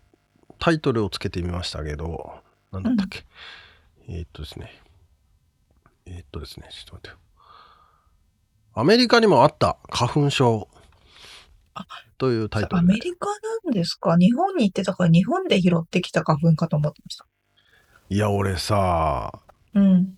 [0.57, 2.33] タイトルをつけてみましたけど、
[2.71, 3.25] なんだったっけ、
[4.07, 4.71] うん、えー、っとですね。
[6.05, 7.15] えー、っとですね、ちょっと待ってよ。
[8.73, 10.69] アメリカにもあった花粉症
[12.17, 13.27] というタイトルアメリカ
[13.65, 14.15] なんですか？
[14.17, 17.25] 日本に行ってたから日本で拾ってきた花粉かと思ってました。
[18.09, 19.41] いや、俺さ、
[19.73, 20.17] うん。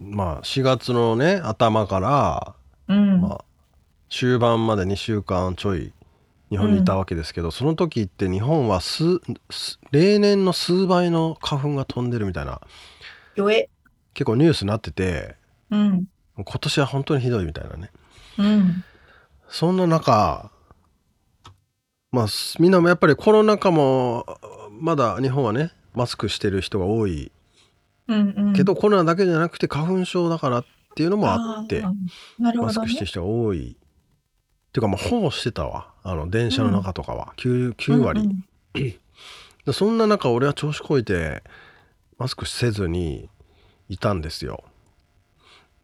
[0.00, 2.54] まあ、4月のね、頭から、
[2.88, 3.44] うん、まあ、
[4.08, 5.92] 終盤まで2週間ちょい
[6.50, 9.20] 日本にいたわけですけど、うん、その時って日本は数
[9.90, 12.60] 例年の数倍の花粉が飛んでるみたいな
[14.14, 15.34] 結構ニュースになってて、
[15.70, 16.06] うん、
[16.36, 17.90] 今年は本当にひどいみたいなね、
[18.38, 18.84] うん、
[19.48, 20.50] そんな中
[22.12, 22.26] まあ
[22.60, 24.24] みんなもやっぱりコロナ禍も
[24.70, 27.30] まだ日本はねマスクしてる人が多い、
[28.08, 31.88] うんうん、けどコロナだけじゃなくて花粉症だからっていうのもあって、ね、
[32.38, 33.76] マスクしてる人が多い。
[33.76, 35.92] っていうかまあほぼしてたわ。
[36.02, 38.44] あの電車の中とかは、うん、9, 9割、うん
[39.66, 41.42] うん、そんな中俺は調子こいて
[42.18, 43.28] マスクせずに
[43.88, 44.64] いたんですよ。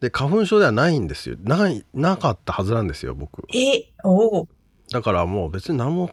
[0.01, 1.37] で花粉症ではないんですよ。
[1.41, 3.43] ないなかったはずなんですよ僕。
[3.55, 4.47] えお
[4.91, 6.11] だからもう別に何も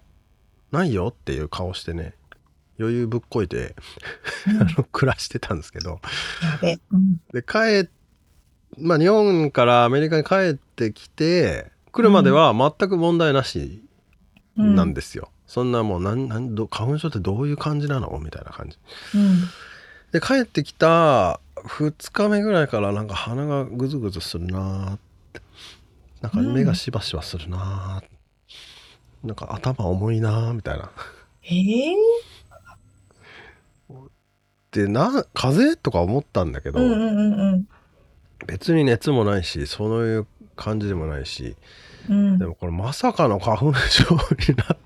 [0.71, 2.15] ないよっていう顔してね
[2.79, 3.75] 余裕ぶっこいて、
[4.47, 6.01] うん、 あの暮らしてたんですけど。
[7.33, 7.89] で帰
[8.79, 13.83] まあ日本からアメリカに帰ってきて来るまでは全く問題なし
[14.57, 15.25] なんですよ。
[15.27, 18.19] うん、そんなもうなんなんど花粉症ってどういう感じなの？
[18.23, 18.79] みたいな感じ。
[19.15, 19.41] うん、
[20.13, 24.99] で帰ってきた2日目ぐらいからなんか鼻がグズグズするなっ
[25.33, 25.41] て。
[26.21, 28.03] なんか目がしばしばするな、
[29.23, 30.91] うん、なんか頭重いなみたいな。
[31.45, 31.95] えー、
[34.73, 37.69] でな風邪とか思ったんだけど、うんうんうん、
[38.47, 41.57] 別に熱もないしそういう感じでもないし、
[42.09, 44.05] うん、でもこれまさかの花粉症
[44.49, 44.79] になっ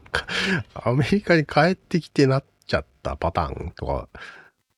[0.74, 4.09] アメリカに帰ってきてなっちゃったパターンとか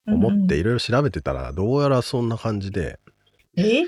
[0.07, 3.00] 思っていろいろ調べてたら、どうやらそんな感じで。
[3.57, 3.82] え？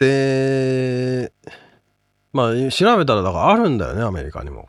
[0.00, 1.32] で、
[2.32, 4.68] まあ調べたらだからあるんだよね、アメリカにも。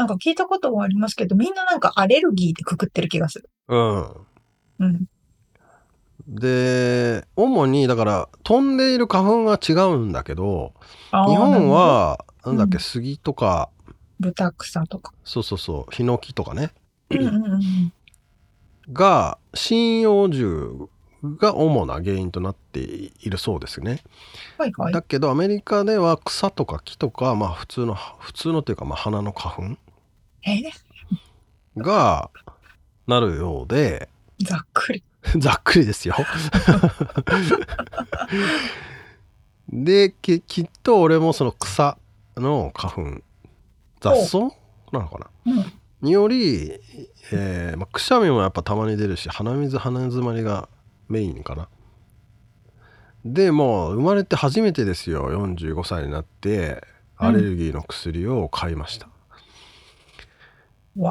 [0.00, 3.50] なんか聞いたこともありますけど、みんななんかアレルギーでくくってる気がする。
[3.68, 4.06] うん。
[4.78, 5.06] うん。
[6.26, 10.72] で、主に、だから、飛んでいる花粉が違うんだけど、
[11.10, 13.68] 日本は、なんだっけ、うん、杉とか、
[14.18, 15.12] 豚草とか。
[15.22, 16.70] そうそうそう、ヒノキとかね。
[17.10, 17.92] うんうんうん、
[18.90, 20.88] が、針葉樹
[21.22, 24.02] が主な原因となっているそうですね。
[24.56, 24.92] はいはい。
[24.92, 29.76] だけど、アメリカでは草とか木とか、まあ普通の、普通のっていうか、まあ花の花粉
[31.76, 32.30] が
[33.06, 34.08] なるようで、
[34.42, 35.02] ざっくり。
[35.38, 36.14] ざっくりですよ。
[39.68, 41.96] でききっと俺もその草
[42.36, 43.22] の花粉
[44.00, 44.38] 雑草？
[44.92, 46.72] なのかな、うん、により、
[47.32, 50.68] えーまあ、くしゃみもやっぱたまに出るし鼻水鼻詰まりが
[51.08, 51.68] メインかな。
[53.24, 55.30] でもう生まれて初めてですよ。
[55.30, 56.82] 45歳になって
[57.16, 59.12] アレルギーの薬を買いました、うん、
[60.96, 61.04] で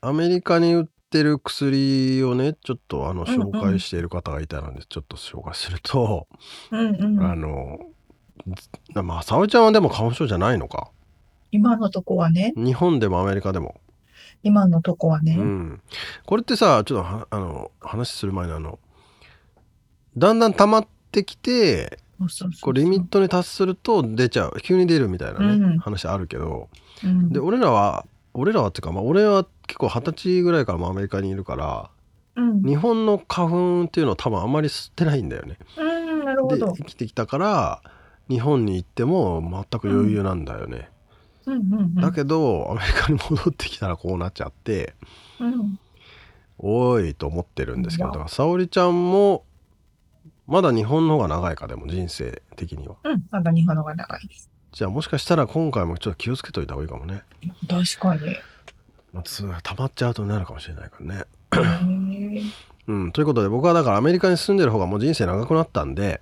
[0.00, 6.28] アメリカに売ってる薬をね、ちょっとあの紹介している方がいたので、ちょっと紹介すると、
[6.70, 7.22] うんうん。
[7.22, 7.78] あの、
[9.02, 10.90] まあ、沙織ちゃんはでも花粉症じゃないのか？
[11.50, 12.52] 今のとこはね。
[12.56, 13.80] 日本でもアメリカでも。
[14.42, 15.36] 今のとこはね。
[15.38, 15.82] うん。
[16.26, 18.78] これってさ、ちょっとあの話する前にあの、
[20.16, 21.98] だんだん溜まってきて、
[22.60, 26.68] こうリミットに達すると出ちゃう急に出るみたいなね、うん、話あるけど、
[27.04, 31.90] うん、で俺らは俺らはっていうか、まあ、俺は結構二十歳ぐらいからもアメリカにいるから、
[32.36, 35.58] うん、日本の花粉っていうのは多分あんまり吸ってないんだよね。
[35.76, 37.82] うんなるほどで生きてきたから
[38.28, 40.90] 日本に行っても全く余裕なんだよね。
[41.46, 44.94] うんうんうんうん、だけどアメリカに戻ってきたらこうなっちゃって、
[45.40, 45.78] うん、
[46.58, 49.44] おいと思ってるんですけどだから沙織ちゃんも
[50.46, 52.96] まだ日本の方が長いかでも人生的には。
[53.04, 54.50] うんまだ日本の方が長いです。
[54.72, 57.22] じゃあもしかしたら今回もちょっと気をつけといた方がいいかもね。
[57.68, 58.36] 確かに。
[59.12, 62.42] まあ、溜まっちゃうとなるかもしれないからね。
[62.86, 66.20] うん、ということで僕はだからアメリカに住んでる方がもう人生長くなったんで、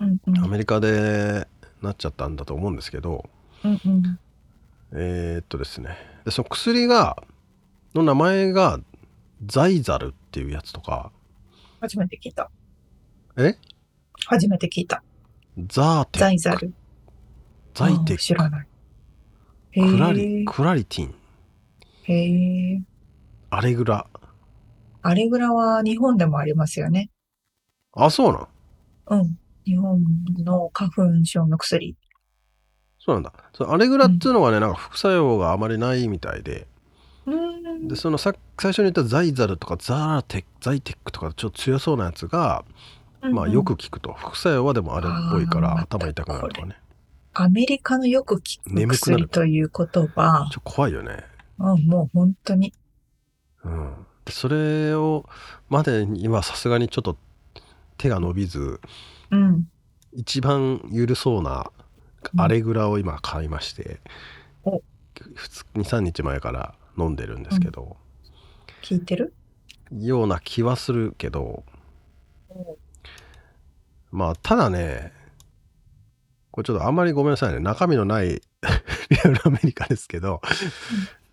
[0.00, 1.46] うんうん、アメリカで
[1.80, 3.28] なっちゃったんだと思うんですけど、
[3.64, 4.18] うんうん、
[4.92, 5.96] えー、っとですね。
[6.24, 7.22] でその薬が
[7.94, 8.80] の名前が
[9.46, 11.12] ザイザルっていうやつとか
[11.80, 12.50] 初めて聞いた。
[13.36, 13.56] え？
[14.26, 15.02] 初めて聞いた。
[15.66, 16.72] ザーテザイザル
[17.74, 18.34] ザイテック
[19.74, 21.14] クラリクラリティン
[22.04, 22.82] へえ。
[23.50, 24.06] アレグラ。
[25.02, 27.10] アレグラは日本でもありますよね。
[27.92, 29.20] あ、そうなん？
[29.20, 29.38] うん。
[29.64, 30.02] 日本
[30.44, 31.96] の花粉症の薬。
[32.98, 33.32] そうなんだ。
[33.52, 36.66] そアレグラっていうのはね、うん、なんか副作用があまりないみたいで。
[37.26, 37.88] うん。
[37.88, 42.64] でそのさ最初に言ったザイザルとかザーテザイテックとかちょっと強そうなやつが、
[43.22, 46.76] まあよく聞くと副作用はでもあれっぽいから頭痛くなるとかね
[47.34, 50.48] アメリカのよく聞く薬という言葉。
[50.52, 51.24] ちょ怖いよね。
[51.58, 52.72] あもう本当に。
[53.64, 54.06] うん。
[54.28, 55.28] それを
[55.68, 57.16] までにはさすがにちょっと
[57.98, 58.80] 手が伸びず、
[59.30, 59.68] うん、
[60.12, 61.70] 一番緩そうな
[62.36, 64.00] アレグラを今買いまして、
[64.64, 64.80] うん、
[65.80, 69.34] 23日前から飲んでるんですけど、うん、聞いてる？
[69.90, 71.64] ような気はするけど、
[74.10, 75.12] まあただね
[76.52, 77.58] これちょっとあんまりごめんなさいね。
[77.58, 78.28] 中身のない
[79.10, 80.40] リアルアメリカですけど、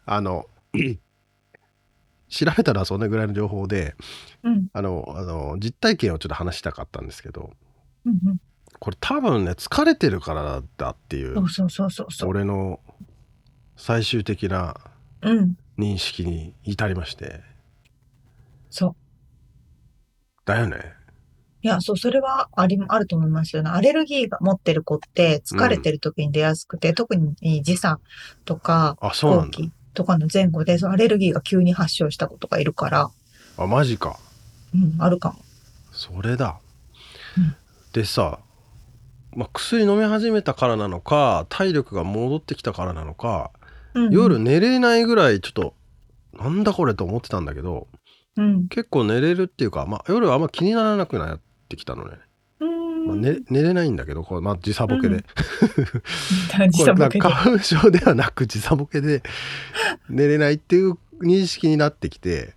[0.06, 0.48] あの
[2.30, 3.96] 調べたらそれぐらいの情報で、
[4.44, 7.52] うん、あのあの実体験をちょっと話したかったんですけど、
[8.06, 8.42] うんうん、
[8.80, 11.36] これ多分ね疲れてるからだっていう
[12.26, 12.80] 俺の
[13.76, 14.78] 最終的な
[15.78, 17.42] 認識に至りまして、うん、
[18.70, 18.96] そう。
[20.46, 20.99] だよね
[21.62, 23.70] いや、そう、それはあり、あると思いますよね。
[23.70, 28.00] アレルギーが持ってる子って疲れてる時に出やすくて、うん、特に時差
[28.46, 33.12] とか、後期とかの前後で、アレルギーが急に発症した子とかいるから。
[33.58, 34.18] あ、マジか。
[34.74, 35.40] うん、あるかも。
[35.92, 36.60] それだ。
[37.38, 37.56] うん、
[37.92, 38.40] でさ、
[39.36, 43.52] まあ、薬飲み始めたからなのか、体力が戻ってきたからなのか、
[43.94, 45.74] うんうん、夜寝れないぐらいちょっと、
[46.34, 47.88] なんだこれと思ってたんだけど、
[48.38, 51.40] うん、結構寝れるっていうか、まあ、夜はあんま気にならなくなっ
[51.70, 52.18] てきたのね。
[53.06, 55.24] まあ、寝寝れないんだけどこれ、まあ、時差ボケで、うん、
[56.70, 57.22] 時差ボケで。
[57.22, 59.24] 花粉症ではなく時差ボケで
[60.10, 62.54] 寝れないっていう認識になってきて、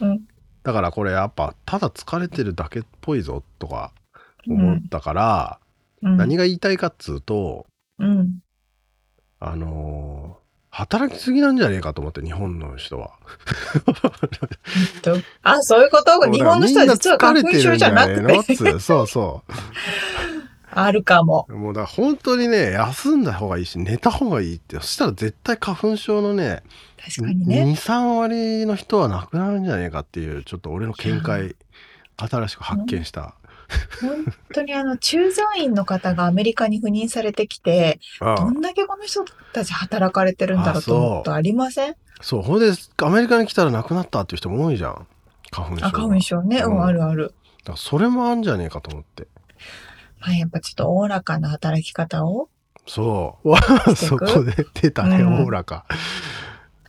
[0.00, 0.26] うん、
[0.64, 3.92] だからこれやっぱただ疲れてるだけっぽいぞとか
[4.48, 5.60] 思ったから、
[6.02, 7.66] うん、何が言いたいかっつうと、
[9.38, 10.45] あのー
[10.76, 13.12] 働きすぎなんじゃねえかと思って日本の人は。
[15.42, 16.30] あ、そういうこと？
[16.30, 18.78] 日本の人は実は花粉症じゃなくて。
[18.78, 19.52] そうそう。
[20.78, 21.46] あるかも。
[21.48, 24.76] もうだ本当にね、休んだ方がいいし、寝た方がいいって。
[24.76, 26.62] そしたら絶対花粉症のね、
[27.02, 27.62] 確かにね。
[27.62, 31.56] 2、3割の人はなくなるんじゃねえかっていう、ちょっと俺の見解、
[32.18, 33.34] 新しく発見した
[34.00, 41.96] 本当にあの、駐在員の方がアメリカに赴任されてきて、どんだけこの人たち働かれてるんだろうと思うとありません？
[42.20, 45.06] そう、ほんで、アメリカに来たら亡くなったっていう人も多いじゃん。
[45.50, 45.86] 花粉症。
[45.86, 46.58] あ、花粉症ね。
[46.60, 47.34] うん、あるある。
[47.58, 49.26] だからそれもあんじゃねえかと思って。
[50.20, 52.48] まあ、やっぱちょっとおおらかな働き方を
[52.86, 53.56] そう。
[53.96, 55.84] そこで出たね、おおらか。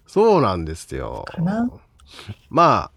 [0.05, 1.25] そうなんですよ。
[2.49, 2.91] まあ、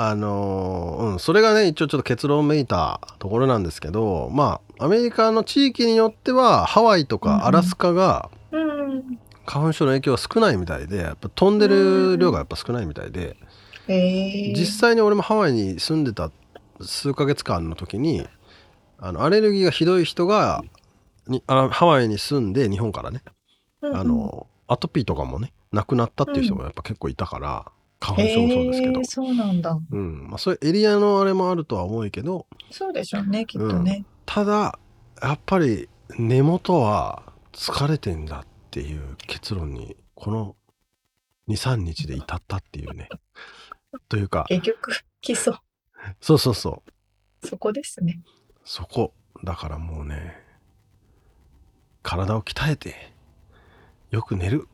[0.00, 8.30] あのー、うん、それがね、一応ちょっと結論めいたところなんですけど、まあ、アメリカの地域によっては、ハワイとかアラスカが、
[9.44, 13.36] 花粉症の影響は少ないみたいで、やっぱ飛んでる量がやっぱ少ないみたいで、
[13.88, 16.30] 実際に俺もハワイに住んでた
[16.80, 18.24] 数ヶ月間の時に、
[19.00, 20.62] あの、アレルギーがひどい人が、
[21.26, 23.22] にあハワイに住んで、日本からね、
[23.82, 29.04] あの、アトピーとかもね、なくなったっていう人もやっぱ結構いたから、花粉症もそうですけど。
[29.04, 29.78] そうなんだ。
[29.90, 30.28] うん。
[30.28, 32.46] まあ、そういうエリアのあれもあるとは思うけど。
[32.70, 33.96] そうでしょうね、きっとね。
[33.98, 34.78] うん、ただ、
[35.20, 40.56] やっぱり根元は疲れてんだっていう結論に、この
[41.48, 43.08] 2、3日で至ったっていうね。
[44.08, 44.44] というか。
[44.48, 45.54] 結局、基礎。
[46.20, 46.82] そうそうそ
[47.42, 47.46] う。
[47.46, 48.20] そこですね。
[48.64, 49.12] そこ。
[49.44, 50.36] だからもうね、
[52.02, 53.12] 体を鍛えて、
[54.10, 54.66] よく寝る。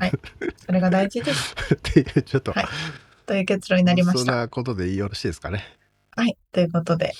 [0.00, 0.12] はい。
[0.66, 1.54] それが大事です。
[1.74, 2.66] っていう、ちょっと、はい。
[3.26, 4.18] という結論になりました。
[4.18, 5.64] そんなことでよろしいですかね。
[6.16, 6.36] はい。
[6.50, 7.12] ということで、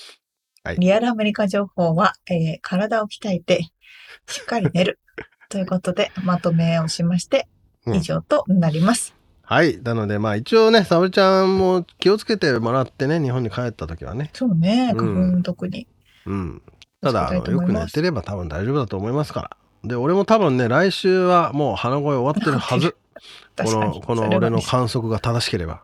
[0.63, 3.63] はい、リアルアメリカ情報は、えー、体を鍛えて、
[4.27, 4.99] しっかり寝る。
[5.49, 7.47] ということで、まとめをしまして、
[7.87, 9.15] 以上となります。
[9.49, 9.81] うん、はい。
[9.81, 14.29] なので、まあ一応ね、沙織ちゃんも気をつけてもらってね、日本に帰った時はね。
[14.33, 15.87] そうね、花粉特に。
[16.25, 16.61] うん。
[17.01, 19.57] ただ、よく寝てれば多分大丈夫だと思いますから。
[19.83, 22.95] で、俺も多分ね、来週はもう鼻声終わってるはず。
[23.63, 25.83] この、この俺の観測が正しければ。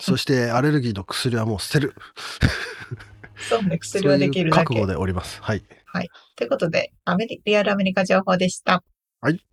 [0.00, 1.94] そしてアレルギーの薬はもう捨てる。
[3.36, 4.64] そうね、薬はできるだけ。
[4.64, 5.42] 覚悟でおります。
[5.42, 5.64] はい。
[5.86, 6.10] はい。
[6.36, 8.82] ということで、アメリリアルアメリカ情報でした。
[9.20, 9.44] はい。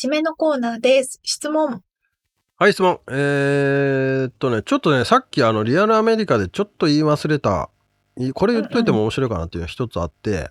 [0.00, 1.20] 締めのコーナーです。
[1.22, 1.82] 質問。
[2.58, 3.00] はい、質問。
[3.10, 7.68] えー、っとね、ちょっとね、さっきあの、リアルアメリカでちょっと言い忘れた。
[8.32, 10.50] これ言っといても面白いかなっていうのは一つあって、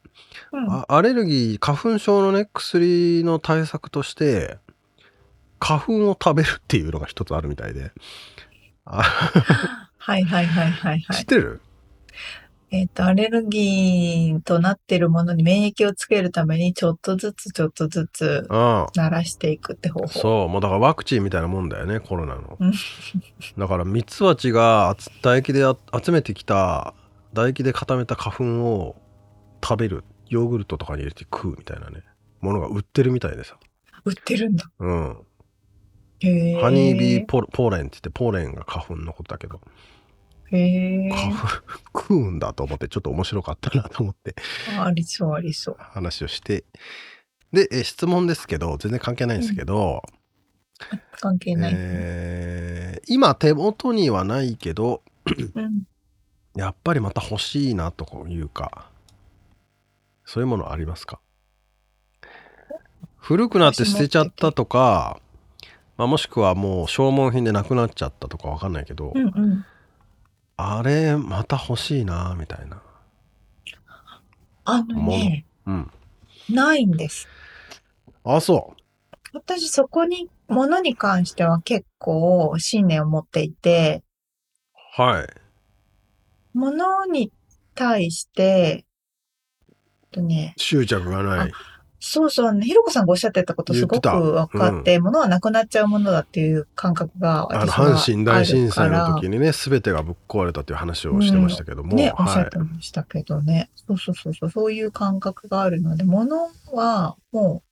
[0.52, 4.58] うん、アレルギー花粉症のね薬の対策として
[5.60, 7.92] 花粉を食べるっていうのが一つあるみたいで。
[8.86, 11.62] はいはいはいはい、はい、知ってる？
[12.72, 20.08] えっ、ー、と、アレルギーとなってるものに免疫をつけるために、ちょっとずつちょっとずつ、慣らしていくって方法。
[20.08, 22.58] そう、もうだからワクチンみたいなもんだよね、コロナの。
[23.58, 25.64] だから、ミツバチが唾液で
[26.04, 26.94] 集めてきた、
[27.32, 28.96] 唾液で固めた花粉を
[29.64, 30.04] 食べる。
[30.28, 32.04] ヨーグルトとかに入れて食うみたいなね、
[32.40, 33.58] ものが売ってるみたいでさ。
[34.06, 34.70] 売ってるんだ。
[34.78, 35.18] うん。
[36.20, 39.60] へハニービーポーレンって言って、ポーレンが花粉のことだけど。
[40.52, 41.10] へ
[41.96, 44.36] 食うんだと思ってちょっと面白かったなと思って。
[44.80, 45.76] ありそうありそう。
[45.80, 46.66] 話をして。
[47.52, 50.04] でえ質問ですけど全然関係ないんですけど、
[50.92, 55.02] うん、関係ない、えー、今手元にはないけど、
[55.56, 55.84] うん、
[56.56, 58.92] やっぱりまた欲しいなというか
[60.26, 61.20] そういうものありますか？
[63.18, 65.20] 古くなって捨てちゃったとか、
[65.98, 69.66] まあ、もしくはもう消耗品でなくなっちゃったとかわかんないけど、うんうん
[70.62, 72.82] あれまた欲しいなみたいな。
[74.66, 75.92] あのね、うん、
[76.50, 77.30] ないんです。
[78.26, 78.82] あそう。
[79.34, 84.04] 私そこにものに関しては結構信念を持っていて。
[84.98, 86.58] はい。
[86.58, 87.32] ものに
[87.74, 88.86] 対して
[90.12, 91.52] とね執着がない
[92.00, 101.92] そうそう、ね、ひろこさんがおっしゃってたことすごく分かって、うん、物はなくなっちゃうものだっていう感覚があの阪神大震災の時にね、すべてがぶっ壊れたっていう話をしてましたけども。
[101.92, 103.70] うん、ね、おっしゃってましたけどね。
[103.88, 107.64] そうそうそうそう、そういう感覚があるので、物はも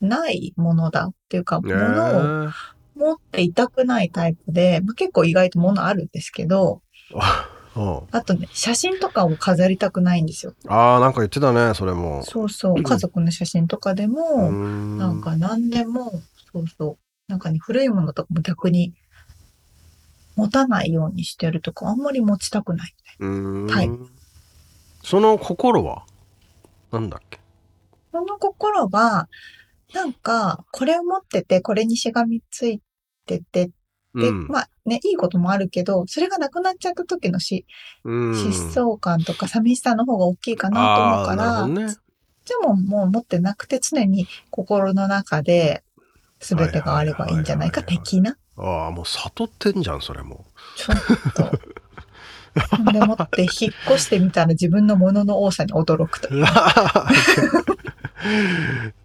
[0.00, 2.50] う、ないものだっていうか、物を
[2.96, 6.80] 持っていたくないタイプで、まあ、結構意外と物あるんですけど、
[7.76, 10.54] あとね、写真とかを飾りたくないんですよ。
[10.68, 12.22] ああ、なんか言ってたね、それも。
[12.22, 12.82] そうそう。
[12.82, 16.22] 家族の写真とかでも、なんか何でも、
[16.52, 16.98] そうそう。
[17.26, 18.94] なんかね、古いものとかも逆に
[20.36, 23.96] 持たないようにしてるとか、あんまり持ちたくないみたいな。
[23.98, 24.08] はい。
[25.02, 26.06] その心は
[26.92, 27.40] なんだっけ？
[28.12, 29.28] その心は、
[29.92, 32.80] なんか、これを持ってて、これにしがみつい
[33.26, 33.70] てて
[34.14, 37.66] で、うん、まあね、いいこともあるけど、それがなくなっちゃった時のし、
[38.04, 41.94] うん、疾走感とか寂しさの方が大きいかなと思うから、ね、
[42.44, 45.82] でももう持ってなくて常に心の中で
[46.40, 48.36] 全てがあればいいんじゃないか的な。
[48.56, 50.44] ああ、もう悟ってんじゃん、それも。
[50.76, 50.96] ちょっ
[51.34, 51.50] と。
[52.92, 53.50] でもって引っ
[53.88, 56.28] 越してみたら自分のものの多さに驚くと。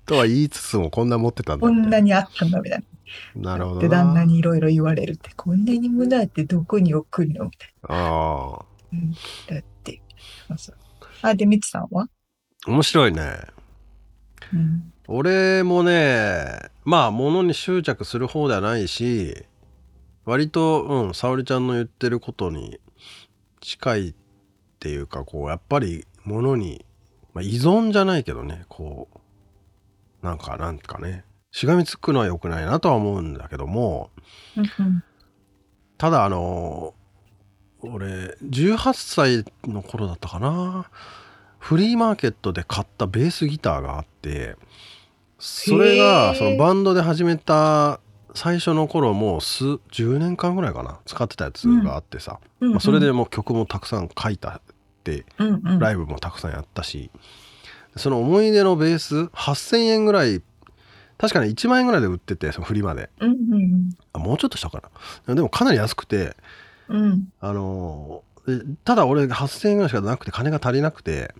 [0.05, 2.86] とは言いつつもこんな持ってたんだ、こんなにあったんだみたいな。
[3.36, 3.82] なるほど。
[3.82, 7.95] で、旦那にいろいろ言われるって、こんなに胸あってどこに置くのみたいな。
[7.95, 8.66] ああ。
[8.93, 9.12] うん。
[9.12, 9.18] だ
[9.60, 10.01] って。
[11.22, 12.07] あ、で、みつさんは？
[12.68, 13.38] 面白いね。
[14.51, 19.45] うん、俺もね、まあ、物に執着する方ではないし、
[20.26, 22.80] 割と、うん、沙織ちゃんの言ってることに
[23.62, 24.16] 近いっ
[24.80, 26.84] ていうか、こう、やっぱり物に、
[27.34, 29.07] まあ、依存じゃないけどね、こ
[30.22, 34.12] う、なんか、なんかね、しがみつくのは良くないなとは思うんだけども、
[35.97, 36.93] ただあの
[37.82, 40.89] 俺18歳の頃だったかな。
[41.58, 44.56] フリーマーケットで買ったベースギターがあって
[45.39, 48.00] それがそのバンドで始めた
[48.34, 51.00] 最初の頃もう数10年間ぐらいかな。
[51.06, 54.62] 使ってたやつがあってさ、まあ、それでもう曲もたくさん書いたっ
[55.04, 55.26] て、
[55.80, 57.10] ライブもたくさんやったし。
[57.97, 60.41] その思い出のベース8,000円ぐらい
[61.20, 64.82] 確かに1万円ぐらいで売っててそのフリマで、うんうんあもうちょっとしたか
[65.28, 65.36] な。
[65.36, 66.36] でもかなり安くて、
[66.88, 68.24] うん、あの
[68.86, 71.36] ただ俺8,000円ぐらいしかなくて金が足りなくて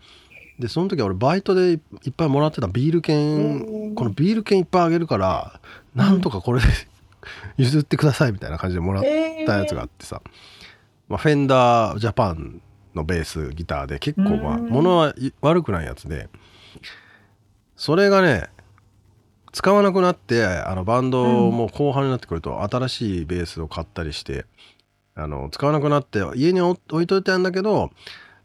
[0.60, 1.80] でその時は俺バイトでいっ
[2.16, 5.60] ぱいもらってたビール券このビール券いっぱいあげるから
[5.96, 6.68] なんとかこれで
[7.58, 10.22] 譲ってくださいみたいな感じでもらったやつがあってさ、
[11.08, 12.62] まあ、フェンダージャパン
[12.94, 16.30] のベースギターで結構まあ物は悪くないやつで。
[17.76, 18.50] それがね
[19.52, 24.46] 使わなくなってあのバンドも後半になってくると新しいベースを買ったりして
[25.16, 27.92] あの使わなくなって家に置いといてあるんだけど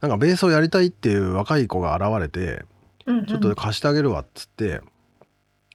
[0.00, 2.64] なんかベースをやりたいっていう若い子が現れて、
[3.06, 4.80] うんうん、ちょっと貸してあげるわっつって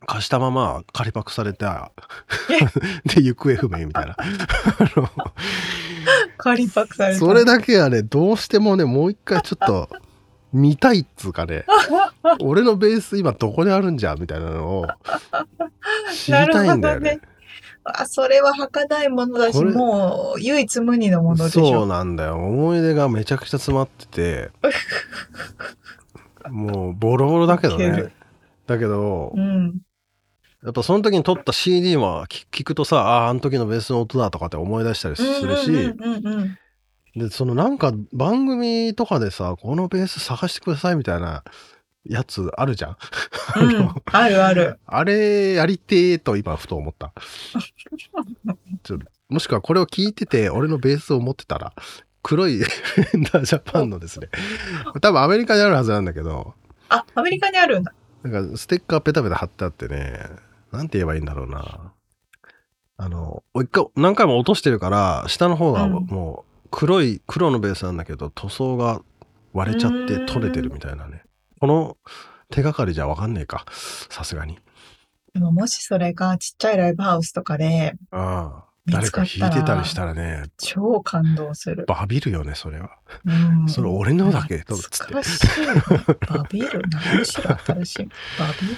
[0.05, 1.91] 貸したまま仮パクされた
[3.05, 4.15] で行方不明みたいな。
[6.37, 7.19] 仮パクされた。
[7.19, 9.89] それだけはねどうしてもねもう一回ちょっと
[10.51, 11.65] 見たいっつうかね
[12.41, 14.87] 俺のベース今どこにあるんじゃみたいなのを
[16.13, 17.15] 知りたいんだよね。
[17.15, 17.21] ね
[17.83, 21.65] あ、それは儚いものだし、もう唯一無二のものでしょ。
[21.65, 22.35] そうなんだよ。
[22.35, 24.51] 思い出がめちゃくちゃ詰まってて、
[26.49, 28.11] もうボロボロだけどね。
[28.67, 29.81] だけど、うん、
[30.63, 35.93] やっぱその時に撮った CD は聞くとさ、ああ、あの時のベースの音だとかって思い出したりするし、
[37.15, 41.43] で、そのなんか番組とかでさ、このベース探してくださいみたいな
[42.05, 42.97] やつあるじゃん？
[43.61, 44.79] うん、あるある。
[44.85, 47.13] あれやりてーと今ふと思った。
[49.29, 51.73] もしくはこれを聞いてて俺のベースを持ってたら
[52.23, 54.27] 黒いフェンダージャパンのですね
[55.01, 56.55] 多分アメリカにあるはずなんだけど
[56.89, 57.93] あアメリカにあるんだ
[58.23, 60.19] なんかステッカーペタペタ貼ってあってね
[60.71, 61.93] なんて言えばいいんだろうな。
[62.97, 69.01] あの、一回何回も落としてるから、下の方がもう黒い、黒のベースなんだけど、塗装が
[69.53, 71.23] 割れちゃって取れてるみたいなね。
[71.59, 71.97] この
[72.51, 73.65] 手がかりじゃわかんねえか。
[73.71, 74.57] さすがに。
[75.33, 78.69] でももしそれがちっちゃいライブハウスとかで、ああ。
[78.91, 80.45] 誰か弾いてたりしたらね。
[80.57, 81.85] 超感動する。
[81.87, 82.89] バビるよね、それは。
[83.67, 84.63] それ俺のだけ？
[84.63, 85.13] とつって。
[85.13, 85.21] バ
[86.49, 86.81] ビる？
[86.89, 88.09] 何しろ新しい。
[88.39, 88.77] バビる？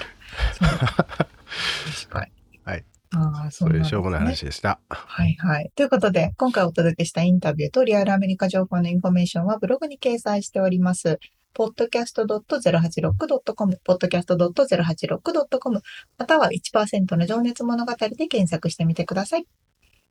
[0.60, 2.32] 確かに。
[3.12, 3.24] はい。
[3.42, 4.80] ああ、そう、ね、いうしょうもない話でした。
[4.88, 5.70] はいはい。
[5.74, 11.18] ということで、今回お届けしたインタビューとリアルアメリカ情報のインフォメーションはブログに掲載しております。
[11.54, 15.82] podcast.086.com、podcast.086.com、
[16.18, 19.46] または1%の情熱物語で検索してみてください。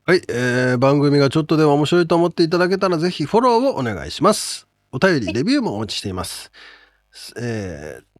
[0.06, 4.68] はい、えー、番組がちょっとでも面白いと思っていただけたらぜひフォローをお願いします。
[4.91, 6.52] お便り、レビューもお待ちしています。
[7.36, 8.11] はい、えー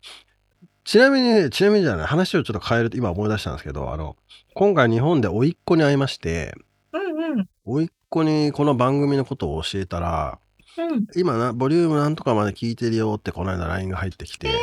[0.84, 4.16] ちなみにね、ちなみにじゃない、話をちょっと変えると今思い出したんですけど、あの、
[4.54, 6.54] 今回日本で甥っ子に会いまして、
[6.94, 7.50] うんうん。
[7.66, 10.40] 甥っ子にこの番組のことを教えたら、
[10.78, 14.56] うん、今な、ボリュームなんとかまで聞いてるよってこの間 LINE が入ってきて、えー、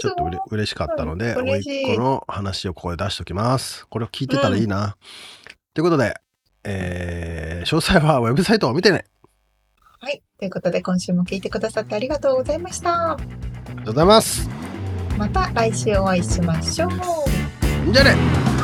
[0.00, 3.86] ちょっとうれ嬉しかったので、甥、っ子の話をここで出しときます。
[3.88, 4.84] これを聞いてたらいいな。
[4.84, 4.92] うん、
[5.74, 6.14] ということで、
[6.64, 9.06] えー、詳細はウェブサイトを見てね。
[10.00, 10.22] はい。
[10.38, 13.12] ということで、今週も聞いてくださってありがとうございました。
[13.12, 14.69] ありがとうございます。
[15.20, 16.90] また来週お会いしましょう。
[17.92, 18.59] じゃあね